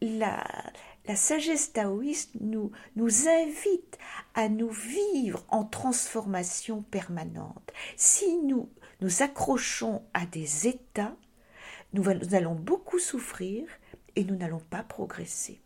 la, 0.00 0.44
la 1.08 1.16
sagesse 1.16 1.72
taoïste 1.72 2.32
nous, 2.38 2.70
nous 2.94 3.28
invite 3.28 3.98
à 4.34 4.50
nous 4.50 4.68
vivre 4.68 5.44
en 5.48 5.64
transformation 5.64 6.82
permanente. 6.82 7.72
Si 7.96 8.36
nous 8.36 8.68
nous 9.00 9.22
accrochons 9.22 10.02
à 10.12 10.26
des 10.26 10.68
états, 10.68 11.16
nous, 11.94 12.04
allons 12.34 12.54
beaucoup 12.54 12.98
souffrir 12.98 13.66
et 14.16 14.24
nous 14.24 14.36
n'allons 14.36 14.60
pas 14.60 14.82
progresser. 14.82 15.60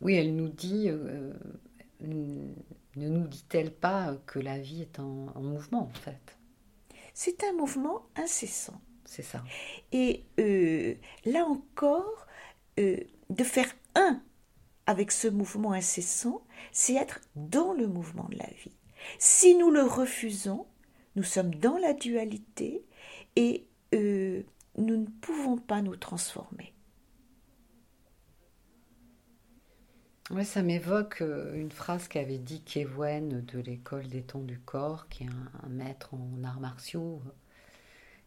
Oui, 0.00 0.14
elle 0.14 0.34
nous 0.34 0.48
dit, 0.48 0.88
euh, 0.88 1.34
ne 2.00 2.54
nous 2.96 3.26
dit-elle 3.26 3.72
pas 3.72 4.16
que 4.26 4.38
la 4.38 4.58
vie 4.58 4.82
est 4.82 4.98
en, 5.00 5.40
mouvement 5.42 5.82
en 5.82 5.98
fait? 5.98 6.38
C'est 7.12 7.44
un 7.44 7.52
mouvement 7.52 8.06
incessant. 8.16 8.80
C'est 9.04 9.22
ça. 9.22 9.42
Et 9.92 10.24
euh, 10.38 10.94
là 11.24 11.44
encore, 11.44 12.26
euh, 12.78 12.98
de 13.30 13.44
faire 13.44 13.74
un 13.94 14.22
avec 14.86 15.12
ce 15.12 15.28
mouvement 15.28 15.72
incessant, 15.72 16.42
c'est 16.72 16.94
être 16.94 17.20
dans 17.36 17.74
le 17.74 17.86
mouvement 17.86 18.26
de 18.30 18.38
la 18.38 18.48
vie. 18.64 18.72
Si 19.18 19.54
nous 19.54 19.70
le 19.70 19.82
refusons, 19.82 20.66
nous 21.14 21.22
sommes 21.22 21.54
dans 21.54 21.76
la 21.76 21.92
dualité 21.92 22.84
et 23.36 23.66
euh, 23.94 24.42
nous 24.76 24.96
ne 24.96 25.06
pouvons 25.06 25.58
pas 25.58 25.82
nous 25.82 25.96
transformer. 25.96 26.72
Ouais, 30.30 30.44
ça 30.44 30.62
m'évoque 30.62 31.22
euh, 31.22 31.54
une 31.54 31.70
phrase 31.70 32.06
qu'avait 32.06 32.38
dit 32.38 32.62
Kewen 32.62 33.44
de 33.44 33.58
l'école 33.60 34.08
des 34.08 34.22
temps 34.22 34.42
du 34.42 34.58
corps, 34.58 35.08
qui 35.08 35.24
est 35.24 35.28
un, 35.64 35.68
maître 35.68 36.12
en 36.12 36.44
arts 36.44 36.60
martiaux. 36.60 37.22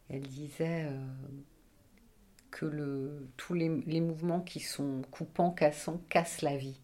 Elle 0.08 0.26
disait 0.26 0.88
que 2.52 2.66
le, 2.66 3.28
tous 3.36 3.54
les, 3.54 3.68
mouvements 4.00 4.40
qui 4.40 4.60
sont 4.60 5.02
coupants, 5.10 5.50
cassants, 5.50 6.00
cassent 6.08 6.42
la 6.42 6.56
vie. 6.56 6.78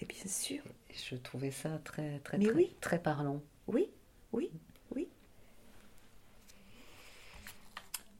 Mais 0.00 0.06
bien 0.06 0.26
sûr. 0.26 0.62
je 0.90 1.16
trouvais 1.16 1.50
ça 1.50 1.78
très, 1.84 2.20
très, 2.20 2.38
très, 2.38 2.70
très 2.80 2.98
parlant. 2.98 3.42
Oui, 3.66 3.90
oui, 4.32 4.50
oui. 4.94 5.08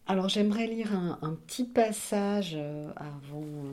Alors 0.07 0.29
j'aimerais 0.29 0.67
lire 0.67 0.93
un, 0.93 1.39
petit 1.47 1.65
passage 1.65 2.55
euh, 2.57 2.93
avant 2.97 3.43
euh, 3.43 3.73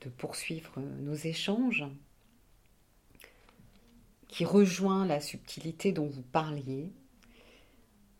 de 0.00 0.08
poursuivre 0.08 0.80
nos 0.80 1.14
échanges 1.14 1.84
qui 4.28 4.44
rejoint 4.44 5.04
la 5.04 5.20
subtilité 5.20 5.92
dont 5.92 6.06
vous 6.06 6.22
parliez. 6.22 6.90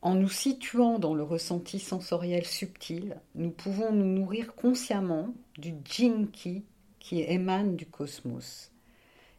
En 0.05 0.15
nous 0.17 0.29
situant 0.29 0.99
dans 0.99 1.15
le 1.15 1.23
ressenti 1.23 1.79
sensoriel 1.79 2.45
subtil, 2.45 3.17
nous 3.35 3.49
pouvons 3.49 3.91
nous 3.91 4.05
nourrir 4.05 4.55
consciemment 4.55 5.33
du 5.57 5.73
Jinki 5.83 6.63
qui 6.99 7.23
émane 7.23 7.75
du 7.75 7.87
cosmos. 7.87 8.71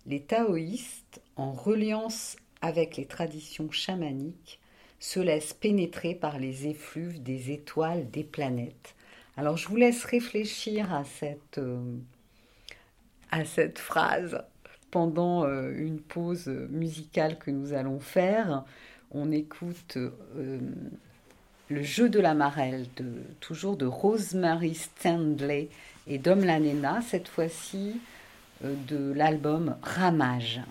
Les 0.08 0.24
taoïstes, 0.24 1.22
en 1.36 1.52
reliance 1.52 2.36
avec 2.62 2.98
les 2.98 3.06
traditions 3.06 3.70
chamaniques, 3.70 4.60
se 5.00 5.20
laissent 5.20 5.54
pénétrer 5.54 6.16
par 6.16 6.40
les 6.40 6.66
effluves 6.66 7.22
des 7.22 7.52
étoiles 7.52 8.10
des 8.10 8.24
planètes. 8.24 8.96
Alors 9.38 9.58
je 9.58 9.68
vous 9.68 9.76
laisse 9.76 10.04
réfléchir 10.04 10.92
à 10.92 11.04
cette, 11.04 11.60
euh, 11.60 12.00
phrase 13.76 14.44
pendant 14.90 15.46
euh, 15.46 15.72
une 15.78 16.00
pause 16.00 16.48
musicale 16.48 17.38
que 17.38 17.52
nous 17.52 17.74
allons 17.74 18.00
faire 18.00 18.66
on 19.16 19.32
écoute 19.32 19.98
euh, 19.98 20.60
Le 21.70 21.84
jeu 21.84 22.10
de 22.10 22.20
la 22.20 22.34
marelle, 22.34 22.86
toujours 23.40 23.78
de 23.78 23.86
Rosemary 23.86 24.76
Stanley 24.76 25.70
et 26.06 26.18
Dom 26.18 26.44
Lanena, 26.44 27.02
cette 27.02 27.28
fois-ci 27.28 28.00
euh, 28.64 28.76
de 28.88 29.14
l'album 29.14 29.76
Ramage. 29.82 30.62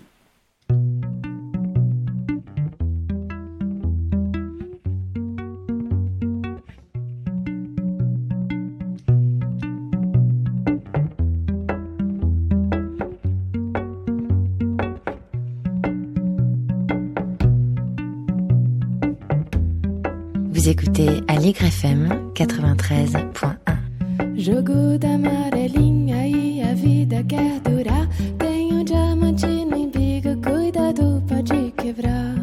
Allegre 21.44 21.70
FM 21.70 22.32
93.1. 22.32 24.34
Jogo 24.34 24.98
da 24.98 25.12
amarelinha 25.12 26.26
e 26.26 26.62
a 26.62 26.72
vida 26.72 27.22
quer 27.24 27.60
durar. 27.60 28.08
Tem 28.38 28.72
um 28.72 28.82
diamante 28.82 29.46
no 29.46 29.82
umbigo, 29.82 30.40
cuidado, 30.40 31.22
pode 31.28 31.70
quebrar. 31.72 32.34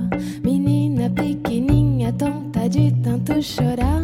Menina 0.43 1.09
pequenininha, 1.09 2.13
tonta 2.13 2.69
de 2.69 2.91
tanto 3.01 3.41
chorar. 3.41 4.03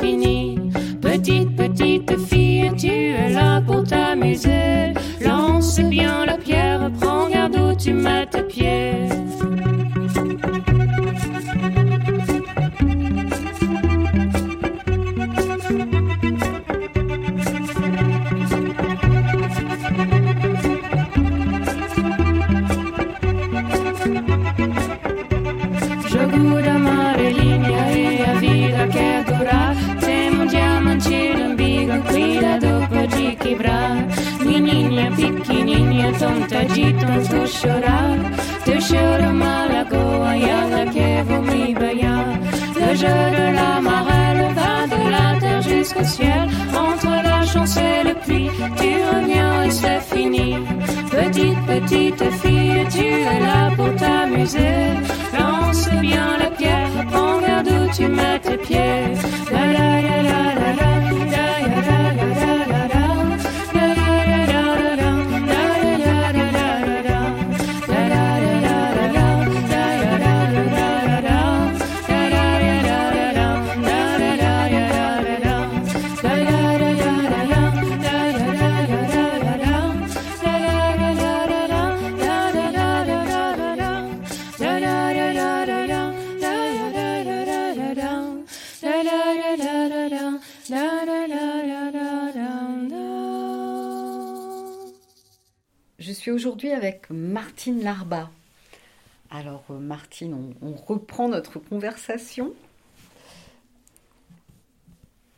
Petite, 0.00 1.54
petite 1.56 2.18
fille, 2.20 2.70
tu 2.78 2.86
es 2.88 3.28
là 3.34 3.60
pour 3.60 3.84
t'amuser. 3.84 4.89
Petite, 51.70 52.24
fille, 52.42 52.84
tu 52.90 53.04
es 53.04 53.40
là 53.40 53.70
pour 53.76 53.94
t'amuser. 53.94 54.90
Lance 55.38 55.88
bien 56.00 56.36
la 56.36 56.50
pierre, 56.50 56.90
prends 57.12 57.40
garde 57.40 57.68
où 57.68 57.94
tu 57.94 58.08
mets 58.08 58.40
tes 58.40 58.56
pieds. 58.56 59.19
Martine 97.60 97.82
Larba. 97.82 98.30
Alors 99.28 99.64
euh, 99.68 99.78
Martine, 99.78 100.54
on, 100.62 100.72
reprend 100.72 101.28
notre 101.28 101.58
conversation. 101.58 102.54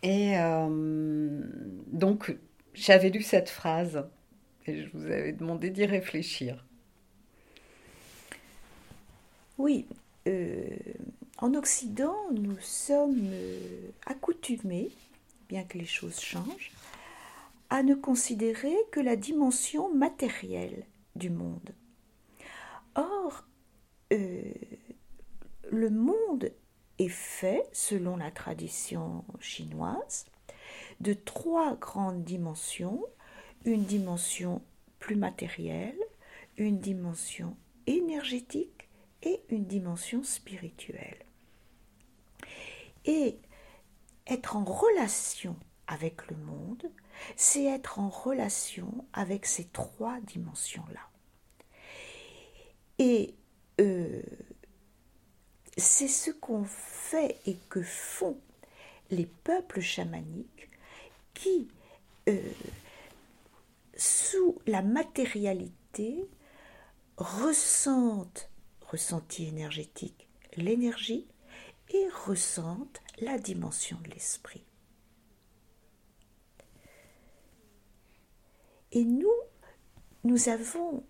Et 0.04 0.38
euh, 0.38 1.40
donc 1.88 2.36
j'avais 2.74 3.10
lu 3.10 3.22
cette 3.22 3.50
phrase 3.50 4.04
et 4.68 4.84
je 4.84 4.88
vous 4.94 5.04
avais 5.06 5.32
demandé 5.32 5.70
d'y 5.70 5.84
réfléchir. 5.84 6.64
Oui, 9.58 9.84
euh, 10.28 10.64
en 11.38 11.54
Occident, 11.54 12.14
nous 12.32 12.60
sommes 12.60 13.32
accoutumés, 14.06 14.92
bien 15.48 15.64
que 15.64 15.76
les 15.76 15.86
choses 15.86 16.20
changent, 16.20 16.70
à 17.68 17.82
ne 17.82 17.96
considérer 17.96 18.76
que 18.92 19.00
la 19.00 19.16
dimension 19.16 19.92
matérielle 19.92 20.84
du 21.16 21.30
monde. 21.30 21.72
Or, 22.94 23.44
euh, 24.12 24.52
le 25.70 25.90
monde 25.90 26.52
est 26.98 27.08
fait, 27.08 27.68
selon 27.72 28.16
la 28.16 28.30
tradition 28.30 29.24
chinoise, 29.40 30.26
de 31.00 31.14
trois 31.14 31.76
grandes 31.76 32.24
dimensions, 32.24 33.04
une 33.64 33.84
dimension 33.84 34.62
plus 34.98 35.16
matérielle, 35.16 35.98
une 36.56 36.78
dimension 36.78 37.56
énergétique 37.86 38.88
et 39.22 39.42
une 39.48 39.64
dimension 39.64 40.22
spirituelle. 40.22 41.24
Et 43.04 43.40
être 44.26 44.56
en 44.56 44.64
relation 44.64 45.56
avec 45.86 46.28
le 46.30 46.36
monde, 46.36 46.90
c'est 47.36 47.64
être 47.64 47.98
en 47.98 48.08
relation 48.08 49.04
avec 49.12 49.46
ces 49.46 49.64
trois 49.64 50.20
dimensions-là. 50.20 51.11
Et 53.04 53.34
euh, 53.80 54.22
c'est 55.76 56.06
ce 56.06 56.30
qu'on 56.30 56.62
fait 56.62 57.36
et 57.46 57.56
que 57.68 57.82
font 57.82 58.38
les 59.10 59.26
peuples 59.26 59.80
chamaniques 59.80 60.70
qui, 61.34 61.66
euh, 62.28 62.40
sous 63.96 64.56
la 64.68 64.82
matérialité, 64.82 66.28
ressentent, 67.16 68.48
ressenti 68.82 69.46
énergétique, 69.46 70.28
l'énergie 70.56 71.26
et 71.92 72.06
ressentent 72.24 73.02
la 73.18 73.36
dimension 73.36 73.98
de 74.04 74.10
l'esprit. 74.10 74.64
Et 78.92 79.04
nous, 79.04 79.34
nous 80.22 80.48
avons, 80.48 81.04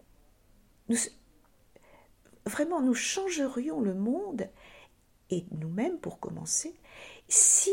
vraiment, 2.53 2.81
nous 2.81 2.95
changerions 2.95 3.81
le 3.81 3.95
monde, 3.95 4.49
et 5.31 5.45
nous-mêmes 5.59 5.99
pour 5.99 6.21
commencer, 6.21 6.75
si 7.29 7.73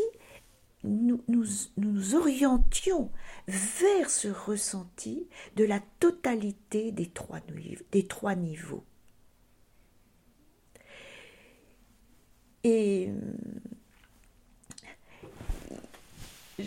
nous 0.83 1.21
nous, 1.27 2.15
orientions 2.15 3.11
vers 3.47 4.09
ce 4.09 4.29
ressenti 4.29 5.27
de 5.57 5.65
la 5.65 5.81
totalité 5.99 6.91
des 6.91 7.07
trois, 7.07 7.41
des 7.91 8.07
trois 8.07 8.35
niveaux. 8.35 8.85
Et 12.63 13.09
euh, 13.09 13.13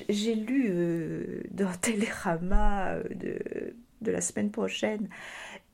j'ai 0.09 0.35
lu 0.35 0.67
euh, 0.69 1.43
dans 1.51 1.73
Télérama 1.73 2.95
euh, 2.95 3.73
de 4.01 4.11
la 4.11 4.21
semaine 4.21 4.51
prochaine 4.51 5.09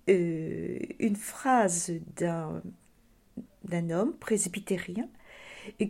euh, 0.08 0.78
une 0.98 1.16
phrase 1.16 1.92
d'un 2.16 2.62
d'un 3.64 3.90
homme 3.90 4.14
presbytérien 4.14 5.08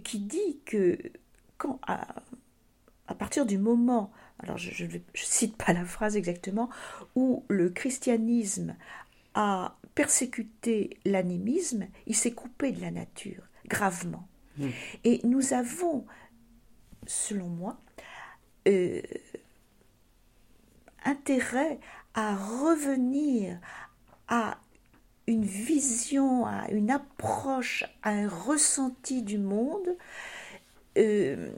qui 0.03 0.19
dit 0.19 0.59
que 0.65 0.99
quand 1.57 1.81
à, 1.87 2.23
partir 3.15 3.47
du 3.47 3.59
moment, 3.59 4.13
alors 4.39 4.59
je 4.59 4.85
ne 4.85 4.99
cite 5.15 5.57
pas 5.57 5.73
la 5.73 5.85
phrase 5.85 6.17
exactement, 6.17 6.69
où 7.15 7.45
le 7.49 7.71
christianisme 7.71 8.77
a 9.35 9.77
persécuté 9.95 10.99
l'animisme, 11.05 11.87
il 12.07 12.15
s'est 12.15 12.33
coupé 12.33 12.73
de 12.73 12.81
la 12.81 12.91
nature 12.91 13.43
gravement. 13.67 14.27
Hmm. 14.57 14.71
Et 15.05 15.21
nous 15.25 15.53
avons, 15.53 16.07
selon 17.07 17.49
moi, 17.49 17.79
euh, 18.67 19.03
intérêt 21.05 21.79
à 22.15 22.37
revenir 22.37 23.61
à 24.29 24.59
une 25.27 25.45
vision, 25.45 26.47
à 26.47 26.71
une 26.71 26.91
approche, 26.91 27.85
à 28.03 28.11
un 28.11 28.29
ressenti 28.29 29.23
du 29.23 29.39
monde 29.39 29.97
euh, 30.97 31.51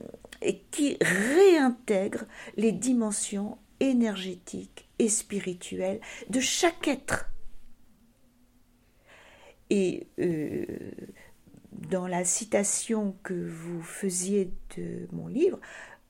qui 0.71 0.97
réintègre 1.01 2.25
les 2.57 2.73
dimensions 2.73 3.59
énergétiques 3.79 4.89
et 4.99 5.09
spirituelles 5.09 6.01
de 6.29 6.41
chaque 6.41 6.89
être. 6.89 7.31
Et 9.71 10.09
euh, 10.19 10.67
dans 11.73 12.07
la 12.07 12.25
citation 12.25 13.17
que 13.23 13.35
vous 13.35 13.83
faisiez 13.83 14.51
de 14.77 15.07
mon 15.13 15.29
livre, 15.29 15.61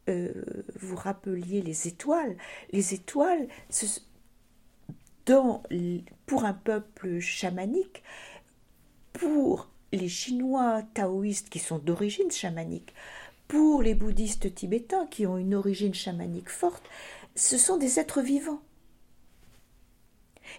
euh, 0.09 0.33
vous 0.81 0.97
rappeliez 0.97 1.61
les 1.63 1.87
étoiles. 1.87 2.37
Les 2.73 2.95
étoiles, 2.95 3.49
pour 5.25 6.45
un 6.45 6.53
peuple 6.53 7.21
chamanique, 7.21 8.03
pour 9.13 9.69
les 9.93 10.09
Chinois 10.09 10.83
taoïstes 10.95 11.51
qui 11.51 11.59
sont 11.59 11.79
d'origine 11.79 12.31
chamanique, 12.31 12.95
pour 13.49 13.83
les 13.83 13.95
bouddhistes 13.95 14.55
tibétains 14.55 15.07
qui 15.07 15.27
ont 15.27 15.37
une 15.37 15.55
origine 15.55 15.95
chamanique 15.95 16.49
forte, 16.49 16.85
ce 17.35 17.59
sont 17.59 17.77
des 17.77 17.99
êtres 17.99 18.21
vivants. 18.21 18.61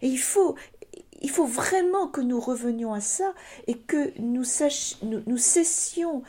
Et 0.02 0.08
il 0.08 0.20
faut, 0.20 0.56
il 1.22 1.30
faut 1.30 1.46
vraiment 1.46 2.08
que 2.08 2.22
nous 2.22 2.40
revenions 2.40 2.94
à 2.94 3.02
ça 3.02 3.34
et 3.68 3.78
que 3.78 4.12
nous, 4.20 4.44
nous, 5.04 5.38
cessions 5.38 6.24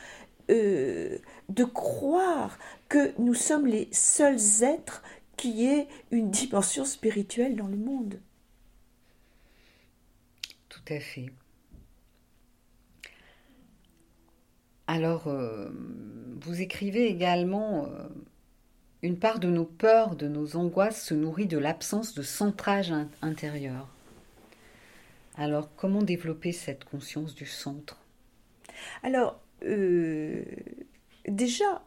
euh, 0.49 1.17
de 1.49 1.63
croire 1.63 2.57
que 2.89 3.11
nous 3.19 3.33
sommes 3.33 3.67
les 3.67 3.89
seuls 3.91 4.63
êtres 4.63 5.01
une 6.11 6.31
dimension 6.31 6.85
spirituelle 6.85 7.55
dans 7.55 7.67
le 7.67 7.77
monde. 7.77 8.19
Tout 10.69 10.81
à 10.89 10.99
fait. 10.99 11.31
Alors, 14.87 15.27
euh, 15.27 15.69
vous 16.41 16.61
écrivez 16.61 17.07
également, 17.07 17.85
euh, 17.85 18.07
une 19.01 19.17
part 19.17 19.39
de 19.39 19.49
nos 19.49 19.65
peurs, 19.65 20.15
de 20.15 20.27
nos 20.27 20.55
angoisses 20.55 21.05
se 21.05 21.13
nourrit 21.13 21.47
de 21.47 21.57
l'absence 21.57 22.13
de 22.13 22.21
centrage 22.21 22.93
intérieur. 23.21 23.87
Alors, 25.35 25.69
comment 25.75 26.03
développer 26.03 26.51
cette 26.51 26.83
conscience 26.83 27.33
du 27.33 27.45
centre? 27.45 27.99
Alors, 29.03 29.39
euh, 29.63 30.43
déjà, 31.27 31.81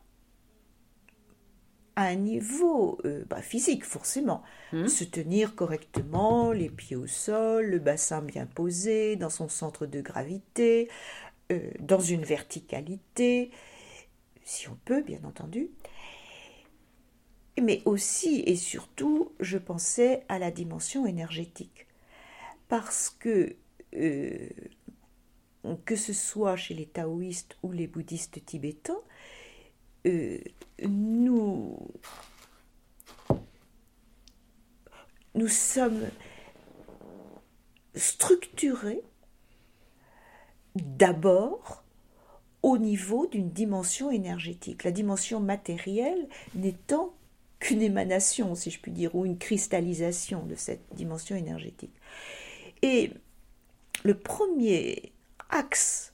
à 1.96 2.04
un 2.04 2.14
niveau 2.14 2.98
euh, 3.04 3.24
bah, 3.28 3.40
physique, 3.40 3.84
forcément, 3.84 4.42
hmm. 4.72 4.86
se 4.86 5.04
tenir 5.04 5.54
correctement, 5.54 6.52
les 6.52 6.68
pieds 6.68 6.96
au 6.96 7.06
sol, 7.06 7.66
le 7.66 7.78
bassin 7.78 8.20
bien 8.22 8.46
posé, 8.46 9.16
dans 9.16 9.30
son 9.30 9.48
centre 9.48 9.86
de 9.86 10.02
gravité, 10.02 10.90
euh, 11.50 11.70
dans 11.80 12.00
une 12.00 12.24
verticalité, 12.24 13.50
si 14.44 14.68
on 14.68 14.78
peut, 14.84 15.02
bien 15.02 15.20
entendu. 15.24 15.70
Mais 17.60 17.80
aussi 17.86 18.42
et 18.46 18.56
surtout, 18.56 19.32
je 19.40 19.56
pensais 19.56 20.24
à 20.28 20.38
la 20.38 20.50
dimension 20.50 21.06
énergétique 21.06 21.86
parce 22.68 23.08
que 23.08 23.56
euh, 23.94 24.48
que 25.84 25.96
ce 25.96 26.12
soit 26.12 26.56
chez 26.56 26.74
les 26.74 26.86
taoïstes 26.86 27.56
ou 27.62 27.72
les 27.72 27.86
bouddhistes 27.86 28.44
tibétains, 28.44 29.00
euh, 30.06 30.38
nous, 30.82 31.78
nous 35.34 35.48
sommes 35.48 36.08
structurés 37.94 39.02
d'abord 40.74 41.82
au 42.62 42.78
niveau 42.78 43.26
d'une 43.26 43.50
dimension 43.50 44.10
énergétique, 44.10 44.84
la 44.84 44.90
dimension 44.90 45.40
matérielle 45.40 46.28
n'étant 46.54 47.14
qu'une 47.58 47.80
émanation, 47.80 48.54
si 48.54 48.70
je 48.70 48.80
puis 48.80 48.92
dire, 48.92 49.14
ou 49.14 49.24
une 49.24 49.38
cristallisation 49.38 50.44
de 50.44 50.54
cette 50.54 50.82
dimension 50.94 51.36
énergétique. 51.36 51.94
Et 52.82 53.12
le 54.04 54.18
premier 54.18 55.12
axe 55.48 56.12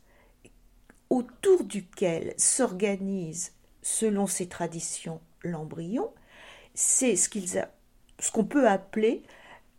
autour 1.11 1.65
duquel 1.65 2.35
s'organise, 2.37 3.53
selon 3.83 4.27
ces 4.27 4.49
traditions, 4.49 5.21
l'embryon, 5.43 6.11
c'est 6.75 7.17
ce 7.17 7.29
qu'on 8.33 8.45
peut 8.45 8.69
appeler 8.69 9.23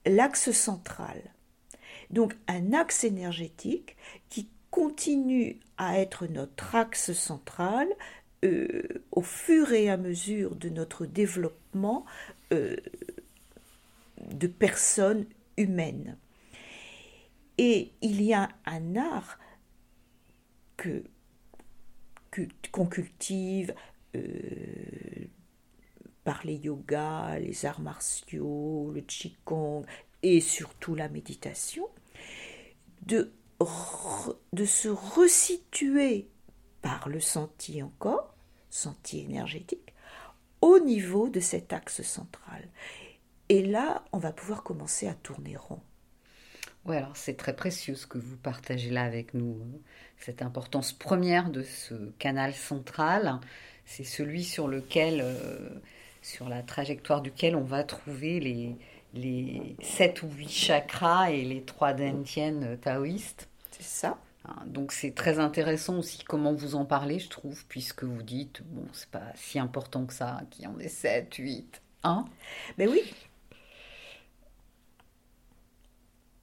l'axe 0.05 0.51
central. 0.51 1.21
Donc 2.09 2.35
un 2.47 2.73
axe 2.73 3.03
énergétique 3.03 3.95
qui 4.29 4.49
continue 4.69 5.59
à 5.77 5.99
être 5.99 6.27
notre 6.27 6.75
axe 6.75 7.13
central 7.13 7.87
euh, 8.43 8.83
au 9.11 9.21
fur 9.21 9.71
et 9.71 9.89
à 9.89 9.97
mesure 9.97 10.55
de 10.55 10.69
notre 10.69 11.05
développement 11.05 12.05
euh, 12.51 12.75
de 14.31 14.47
personnes 14.47 15.25
humaines. 15.57 16.17
Et 17.57 17.91
il 18.01 18.21
y 18.21 18.33
a 18.33 18.49
un 18.65 18.95
art 18.95 19.39
que 20.77 21.03
qu'on 22.71 22.87
cultive 22.87 23.75
par 26.23 26.41
les 26.45 26.55
yogas, 26.55 27.39
les 27.39 27.65
arts 27.65 27.81
martiaux, 27.81 28.91
le 28.93 29.01
qigong 29.01 29.85
et 30.21 30.39
surtout 30.39 30.95
la 30.95 31.09
méditation, 31.09 31.87
de, 33.05 33.33
de 34.53 34.65
se 34.65 34.87
resituer 34.87 36.29
par 36.81 37.09
le 37.09 37.19
senti 37.19 37.83
encore, 37.83 38.35
senti 38.69 39.19
énergétique, 39.19 39.93
au 40.61 40.79
niveau 40.79 41.29
de 41.29 41.41
cet 41.41 41.73
axe 41.73 42.01
central. 42.03 42.69
Et 43.49 43.61
là, 43.65 44.05
on 44.13 44.17
va 44.17 44.31
pouvoir 44.31 44.63
commencer 44.63 45.07
à 45.07 45.13
tourner 45.13 45.57
rond. 45.57 45.81
Oui, 46.85 46.95
alors 46.95 47.15
c'est 47.15 47.35
très 47.35 47.55
précieux 47.55 47.95
ce 47.95 48.07
que 48.07 48.17
vous 48.17 48.37
partagez 48.37 48.89
là 48.89 49.03
avec 49.03 49.33
nous. 49.33 49.81
Cette 50.17 50.41
importance 50.41 50.93
première 50.93 51.49
de 51.49 51.63
ce 51.63 52.11
canal 52.19 52.53
central, 52.53 53.39
c'est 53.85 54.03
celui 54.03 54.43
sur 54.43 54.67
lequel, 54.67 55.21
euh, 55.21 55.69
sur 56.21 56.49
la 56.49 56.63
trajectoire 56.63 57.21
duquel 57.21 57.55
on 57.55 57.63
va 57.63 57.83
trouver 57.83 58.39
les, 58.39 58.75
les 59.13 59.75
7 59.81 60.23
ou 60.23 60.29
8 60.31 60.49
chakras 60.49 61.31
et 61.31 61.43
les 61.43 61.61
trois 61.63 61.93
dentiennes 61.93 62.77
taoïstes. 62.81 63.49
C'est 63.71 63.83
ça. 63.83 64.17
Hein, 64.45 64.55
donc 64.65 64.91
c'est 64.91 65.15
très 65.15 65.39
intéressant 65.39 65.99
aussi 65.99 66.23
comment 66.23 66.53
vous 66.53 66.75
en 66.75 66.85
parlez, 66.85 67.19
je 67.19 67.29
trouve, 67.29 67.63
puisque 67.67 68.03
vous 68.03 68.23
dites, 68.23 68.61
bon, 68.65 68.85
c'est 68.91 69.09
pas 69.09 69.31
si 69.35 69.59
important 69.59 70.05
que 70.05 70.13
ça, 70.13 70.41
qu'il 70.51 70.65
y 70.65 70.67
en 70.67 70.77
ait 70.79 70.89
7, 70.89 71.33
8, 71.35 71.81
hein 72.03 72.25
Mais 72.77 72.87
oui, 72.87 73.01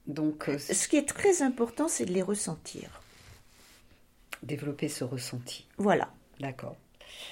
Donc, 0.07 0.49
euh, 0.49 0.57
ce 0.57 0.87
qui 0.87 0.97
est 0.97 1.07
très 1.07 1.41
important, 1.41 1.87
c'est 1.87 2.05
de 2.05 2.13
les 2.13 2.21
ressentir. 2.21 3.01
Développer 4.43 4.89
ce 4.89 5.03
ressenti. 5.03 5.67
Voilà. 5.77 6.09
D'accord. 6.39 6.75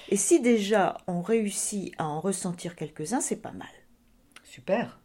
Et 0.08 0.16
si 0.16 0.40
déjà 0.40 0.98
on 1.06 1.20
réussit 1.20 1.92
à 1.98 2.06
en 2.06 2.20
ressentir 2.20 2.74
quelques-uns, 2.76 3.20
c'est 3.20 3.40
pas 3.40 3.52
mal. 3.52 3.68
Super. 4.44 5.00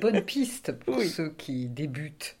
Bonne 0.00 0.20
piste 0.24 0.72
pour 0.72 1.00
ceux 1.02 1.30
qui 1.30 1.66
débutent. 1.66 2.36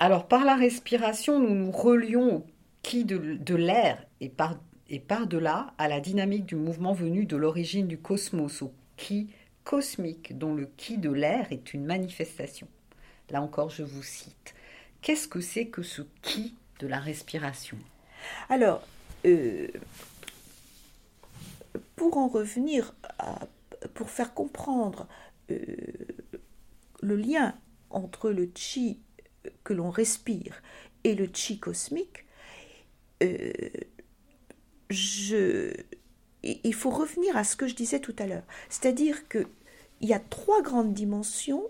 Alors, 0.00 0.28
par 0.28 0.44
la 0.44 0.56
respiration, 0.56 1.38
nous 1.40 1.54
nous 1.54 1.70
relions 1.70 2.36
au 2.36 2.46
qui 2.82 3.04
de, 3.06 3.54
l'air 3.54 4.04
et 4.20 4.28
par, 4.28 4.56
et 4.90 5.00
par-delà 5.00 5.72
à 5.78 5.88
la 5.88 6.00
dynamique 6.00 6.44
du 6.44 6.56
mouvement 6.56 6.92
venu 6.92 7.24
de 7.24 7.36
l'origine 7.36 7.88
du 7.88 7.96
cosmos, 7.96 8.60
au 8.60 8.74
qui 8.96 9.30
cosmique, 9.64 10.36
dont 10.36 10.54
le 10.54 10.68
qui 10.76 10.98
de 10.98 11.10
l'air 11.10 11.50
est 11.50 11.72
une 11.72 11.86
manifestation. 11.86 12.68
Là 13.30 13.40
encore, 13.40 13.70
je 13.70 13.82
vous 13.82 14.02
cite. 14.02 14.54
Qu'est-ce 15.00 15.26
que 15.26 15.40
c'est 15.40 15.66
que 15.66 15.82
ce 15.82 16.02
qui 16.20 16.54
de 16.80 16.86
la 16.86 17.00
respiration? 17.00 17.78
Alors, 18.50 18.82
euh, 19.24 19.68
pour 21.96 22.16
en 22.16 22.28
revenir, 22.28 22.94
pour 23.94 24.10
faire 24.10 24.34
comprendre 24.34 25.06
euh, 25.50 25.56
le 27.02 27.16
lien 27.16 27.54
entre 27.90 28.30
le 28.30 28.50
chi 28.54 29.00
que 29.62 29.72
l'on 29.72 29.90
respire 29.90 30.62
et 31.04 31.14
le 31.14 31.28
chi 31.32 31.58
cosmique, 31.58 32.24
euh, 33.22 33.52
il 36.42 36.74
faut 36.74 36.90
revenir 36.90 37.36
à 37.36 37.44
ce 37.44 37.56
que 37.56 37.66
je 37.66 37.74
disais 37.74 38.00
tout 38.00 38.14
à 38.18 38.26
l'heure. 38.26 38.44
C'est-à-dire 38.68 39.28
qu'il 39.28 39.46
y 40.00 40.12
a 40.12 40.18
trois 40.18 40.62
grandes 40.62 40.94
dimensions 40.94 41.64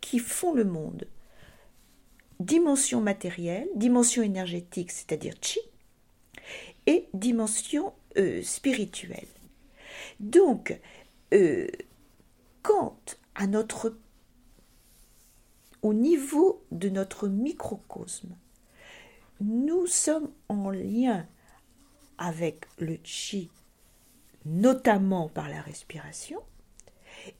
qui 0.00 0.18
font 0.18 0.52
le 0.52 0.64
monde. 0.64 1.06
Dimension 2.38 3.00
matérielle, 3.00 3.68
dimension 3.74 4.22
énergétique, 4.22 4.92
c'est-à-dire 4.92 5.34
chi, 5.40 5.60
et 6.86 7.08
dimension 7.14 7.92
euh, 8.16 8.42
spirituelle. 8.42 9.26
Donc, 10.20 10.78
euh, 11.34 11.66
quant 12.62 12.98
à 13.34 13.46
notre 13.46 13.96
au 15.82 15.94
niveau 15.94 16.64
de 16.72 16.88
notre 16.88 17.28
microcosme, 17.28 18.34
nous 19.40 19.86
sommes 19.86 20.30
en 20.48 20.70
lien 20.70 21.26
avec 22.18 22.66
le 22.78 22.98
chi, 23.04 23.50
notamment 24.44 25.28
par 25.28 25.48
la 25.48 25.60
respiration, 25.60 26.40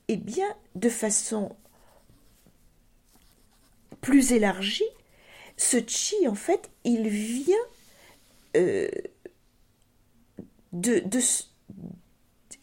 et 0.07 0.13
eh 0.13 0.17
bien 0.17 0.55
de 0.75 0.89
façon 0.89 1.55
plus 4.01 4.31
élargie, 4.31 4.83
ce 5.57 5.77
chi, 5.85 6.27
en 6.27 6.35
fait, 6.35 6.69
il 6.83 7.07
vient 7.09 7.55
euh, 8.55 8.87
de, 10.71 11.19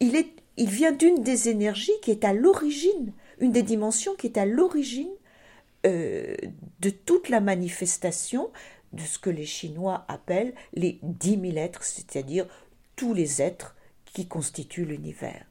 il, 0.01 0.69
vient 0.69 0.93
d'une 0.93 1.23
des 1.23 1.49
énergies 1.49 1.93
qui 2.03 2.11
est 2.11 2.25
à 2.25 2.33
l'origine, 2.33 3.13
une 3.39 3.53
des 3.53 3.63
dimensions 3.63 4.15
qui 4.15 4.27
est 4.27 4.39
à 4.39 4.47
l'origine 4.47 5.11
euh, 5.87 6.35
de 6.81 6.91
toute 6.91 7.29
la 7.29 7.41
manifestation 7.41 8.51
de 8.93 9.03
ce 9.03 9.19
que 9.19 9.31
les 9.31 9.47
Chinois 9.47 10.05
appellent 10.09 10.55
les 10.73 10.99
dix 11.03 11.37
mille 11.37 11.59
êtres, 11.59 11.85
c'est-à-dire 11.85 12.47
tous 12.97 13.13
les 13.13 13.43
êtres 13.43 13.75
qui 14.05 14.27
constituent 14.27 14.85
l'univers. 14.85 15.45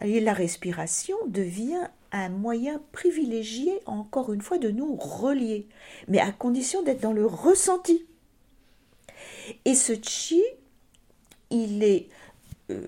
Et 0.00 0.20
la 0.20 0.32
respiration 0.32 1.16
devient 1.26 1.88
un 2.12 2.28
moyen 2.28 2.80
privilégié, 2.92 3.80
encore 3.84 4.32
une 4.32 4.40
fois, 4.40 4.58
de 4.58 4.70
nous 4.70 4.96
relier, 4.96 5.68
mais 6.08 6.20
à 6.20 6.32
condition 6.32 6.82
d'être 6.82 7.00
dans 7.00 7.12
le 7.12 7.26
ressenti. 7.26 8.06
Et 9.64 9.74
ce 9.74 9.92
chi, 10.02 10.42
il 11.50 11.82
est 11.82 12.08
euh, 12.70 12.80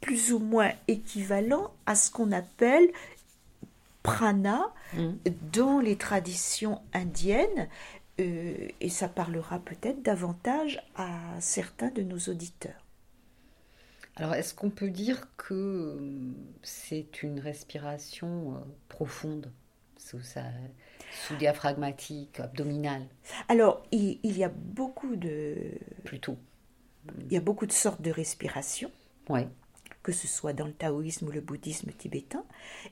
plus 0.00 0.32
ou 0.32 0.38
moins 0.38 0.72
équivalent 0.88 1.72
à 1.86 1.94
ce 1.94 2.10
qu'on 2.10 2.32
appelle 2.32 2.90
prana 4.02 4.72
mm. 4.94 5.10
dans 5.52 5.80
les 5.80 5.96
traditions 5.96 6.80
indiennes, 6.92 7.68
euh, 8.20 8.68
et 8.80 8.88
ça 8.88 9.08
parlera 9.08 9.58
peut-être 9.58 10.02
davantage 10.02 10.82
à 10.96 11.10
certains 11.40 11.90
de 11.90 12.02
nos 12.02 12.18
auditeurs. 12.18 12.84
Alors, 14.16 14.34
est-ce 14.34 14.52
qu'on 14.52 14.70
peut 14.70 14.90
dire 14.90 15.28
que 15.36 15.98
c'est 16.62 17.22
une 17.22 17.40
respiration 17.40 18.54
euh, 18.54 18.58
profonde, 18.88 19.50
sous, 19.96 20.20
sa, 20.20 20.42
sous 21.26 21.36
diaphragmatique, 21.36 22.40
abdominale? 22.40 23.06
Alors, 23.48 23.82
il, 23.92 24.18
y 24.22 24.44
a 24.44 24.50
beaucoup 24.50 25.16
de... 25.16 25.56
Plutôt. 26.04 26.36
Il 27.26 27.32
y 27.32 27.36
a 27.36 27.40
beaucoup 27.40 27.66
de 27.66 27.72
sortes 27.72 28.02
de 28.02 28.10
respiration. 28.10 28.90
Ouais. 29.30 29.48
Que 30.02 30.12
ce 30.12 30.26
soit 30.26 30.52
dans 30.52 30.66
le 30.66 30.72
taoïsme 30.72 31.28
ou 31.28 31.30
le 31.30 31.40
bouddhisme 31.40 31.92
tibétain. 31.92 32.44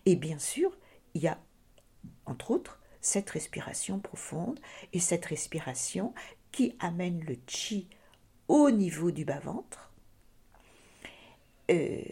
Et 0.07 0.17
bien 0.17 0.39
sûr, 0.39 0.77
il 1.15 1.23
y 1.23 1.29
a, 1.29 1.39
entre 2.27 2.51
autres, 2.51 2.81
cette 3.01 3.31
respiration 3.31 3.99
profonde 4.01 4.61
et 4.93 5.01
cette 5.01 5.25
respiration 5.27 6.15
qui 6.53 6.77
amène 6.81 7.25
le 7.25 7.37
chi 7.47 7.89
au 8.49 8.71
niveau 8.71 9.11
du 9.11 9.25
bas-ventre, 9.25 9.93
euh, 11.71 12.03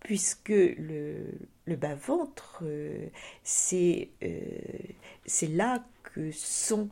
puisque 0.00 0.50
le, 0.50 1.38
bas-ventre, 1.66 2.60
euh, 2.62 3.08
c'est 3.42 4.10
euh, 4.22 5.48
là 5.48 5.84
que 6.02 6.30
sont 6.30 6.90